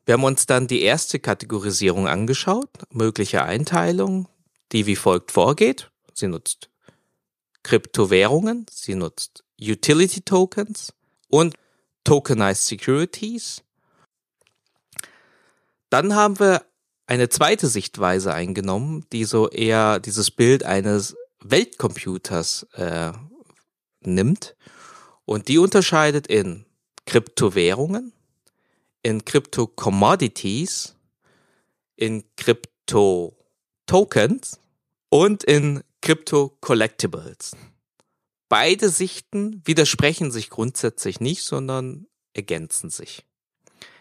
Wir 0.06 0.12
haben 0.12 0.22
uns 0.22 0.46
dann 0.46 0.68
die 0.68 0.82
erste 0.82 1.18
Kategorisierung 1.18 2.06
angeschaut, 2.06 2.70
mögliche 2.90 3.42
Einteilung, 3.42 4.28
die 4.70 4.86
wie 4.86 4.94
folgt 4.94 5.32
vorgeht. 5.32 5.90
Sie 6.12 6.28
nutzt 6.28 6.70
Kryptowährungen, 7.64 8.64
sie 8.70 8.94
nutzt 8.94 9.42
Utility 9.60 10.20
Tokens 10.20 10.92
und 11.26 11.56
Tokenized 12.04 12.66
Securities. 12.66 13.62
Dann 15.90 16.14
haben 16.14 16.38
wir 16.38 16.64
eine 17.06 17.28
zweite 17.28 17.66
Sichtweise 17.66 18.32
eingenommen, 18.32 19.04
die 19.12 19.24
so 19.24 19.50
eher 19.50 20.00
dieses 20.00 20.30
Bild 20.30 20.64
eines 20.64 21.14
Weltcomputers 21.40 22.66
äh, 22.74 23.12
nimmt. 24.00 24.56
Und 25.24 25.48
die 25.48 25.58
unterscheidet 25.58 26.26
in 26.26 26.64
Kryptowährungen, 27.06 28.12
in 29.02 29.24
Crypto-Commodities, 29.24 30.96
in 31.96 32.24
Crypto-Tokens 32.36 34.58
und 35.10 35.44
in 35.44 35.84
Crypto-Collectibles. 36.00 37.56
Beide 38.54 38.88
Sichten 38.88 39.62
widersprechen 39.64 40.30
sich 40.30 40.48
grundsätzlich 40.48 41.18
nicht, 41.18 41.42
sondern 41.42 42.06
ergänzen 42.34 42.88
sich. 42.88 43.24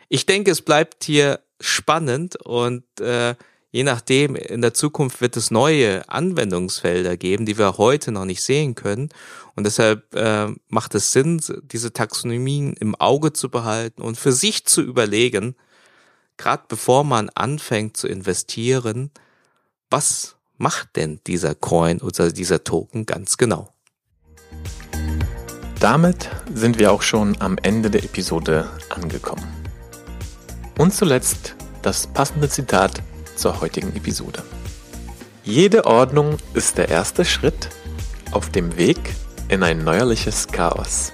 Ich 0.09 0.27
denke, 0.27 0.51
es 0.51 0.61
bleibt 0.61 1.05
hier 1.05 1.39
spannend 1.59 2.35
und 2.35 2.83
äh, 2.99 3.33
je 3.71 3.83
nachdem, 3.83 4.35
in 4.35 4.61
der 4.61 4.75
Zukunft 4.75 5.21
wird 5.21 5.37
es 5.37 5.49
neue 5.49 6.07
Anwendungsfelder 6.07 7.17
geben, 7.17 7.47
die 7.47 7.57
wir 7.57 7.79
heute 7.79 8.11
noch 8.11 8.25
nicht 8.25 8.43
sehen 8.43 8.75
können. 8.75 9.09
Und 9.55 9.63
deshalb 9.63 10.13
äh, 10.13 10.49
macht 10.67 10.93
es 10.93 11.11
Sinn, 11.11 11.41
diese 11.63 11.91
Taxonomien 11.91 12.73
im 12.73 12.93
Auge 12.93 13.33
zu 13.33 13.49
behalten 13.49 14.03
und 14.03 14.19
für 14.19 14.33
sich 14.33 14.65
zu 14.65 14.83
überlegen, 14.83 15.55
gerade 16.37 16.65
bevor 16.67 17.03
man 17.03 17.31
anfängt 17.33 17.97
zu 17.97 18.07
investieren, 18.07 19.09
was 19.89 20.35
macht 20.57 20.95
denn 20.95 21.21
dieser 21.25 21.55
Coin 21.55 22.01
oder 22.01 22.31
dieser 22.31 22.63
Token 22.63 23.07
ganz 23.07 23.37
genau? 23.37 23.72
Damit 25.79 26.29
sind 26.53 26.79
wir 26.79 26.91
auch 26.91 27.01
schon 27.01 27.35
am 27.39 27.57
Ende 27.61 27.89
der 27.89 28.03
Episode 28.03 28.69
angekommen. 28.89 29.43
Und 30.77 30.93
zuletzt 30.93 31.55
das 31.81 32.07
passende 32.07 32.49
Zitat 32.49 33.01
zur 33.35 33.59
heutigen 33.61 33.95
Episode. 33.95 34.41
Jede 35.43 35.85
Ordnung 35.85 36.37
ist 36.53 36.77
der 36.77 36.89
erste 36.89 37.25
Schritt 37.25 37.69
auf 38.31 38.49
dem 38.49 38.77
Weg 38.77 38.97
in 39.49 39.61
ein 39.61 39.83
neuerliches 39.83 40.47
Chaos. 40.47 41.11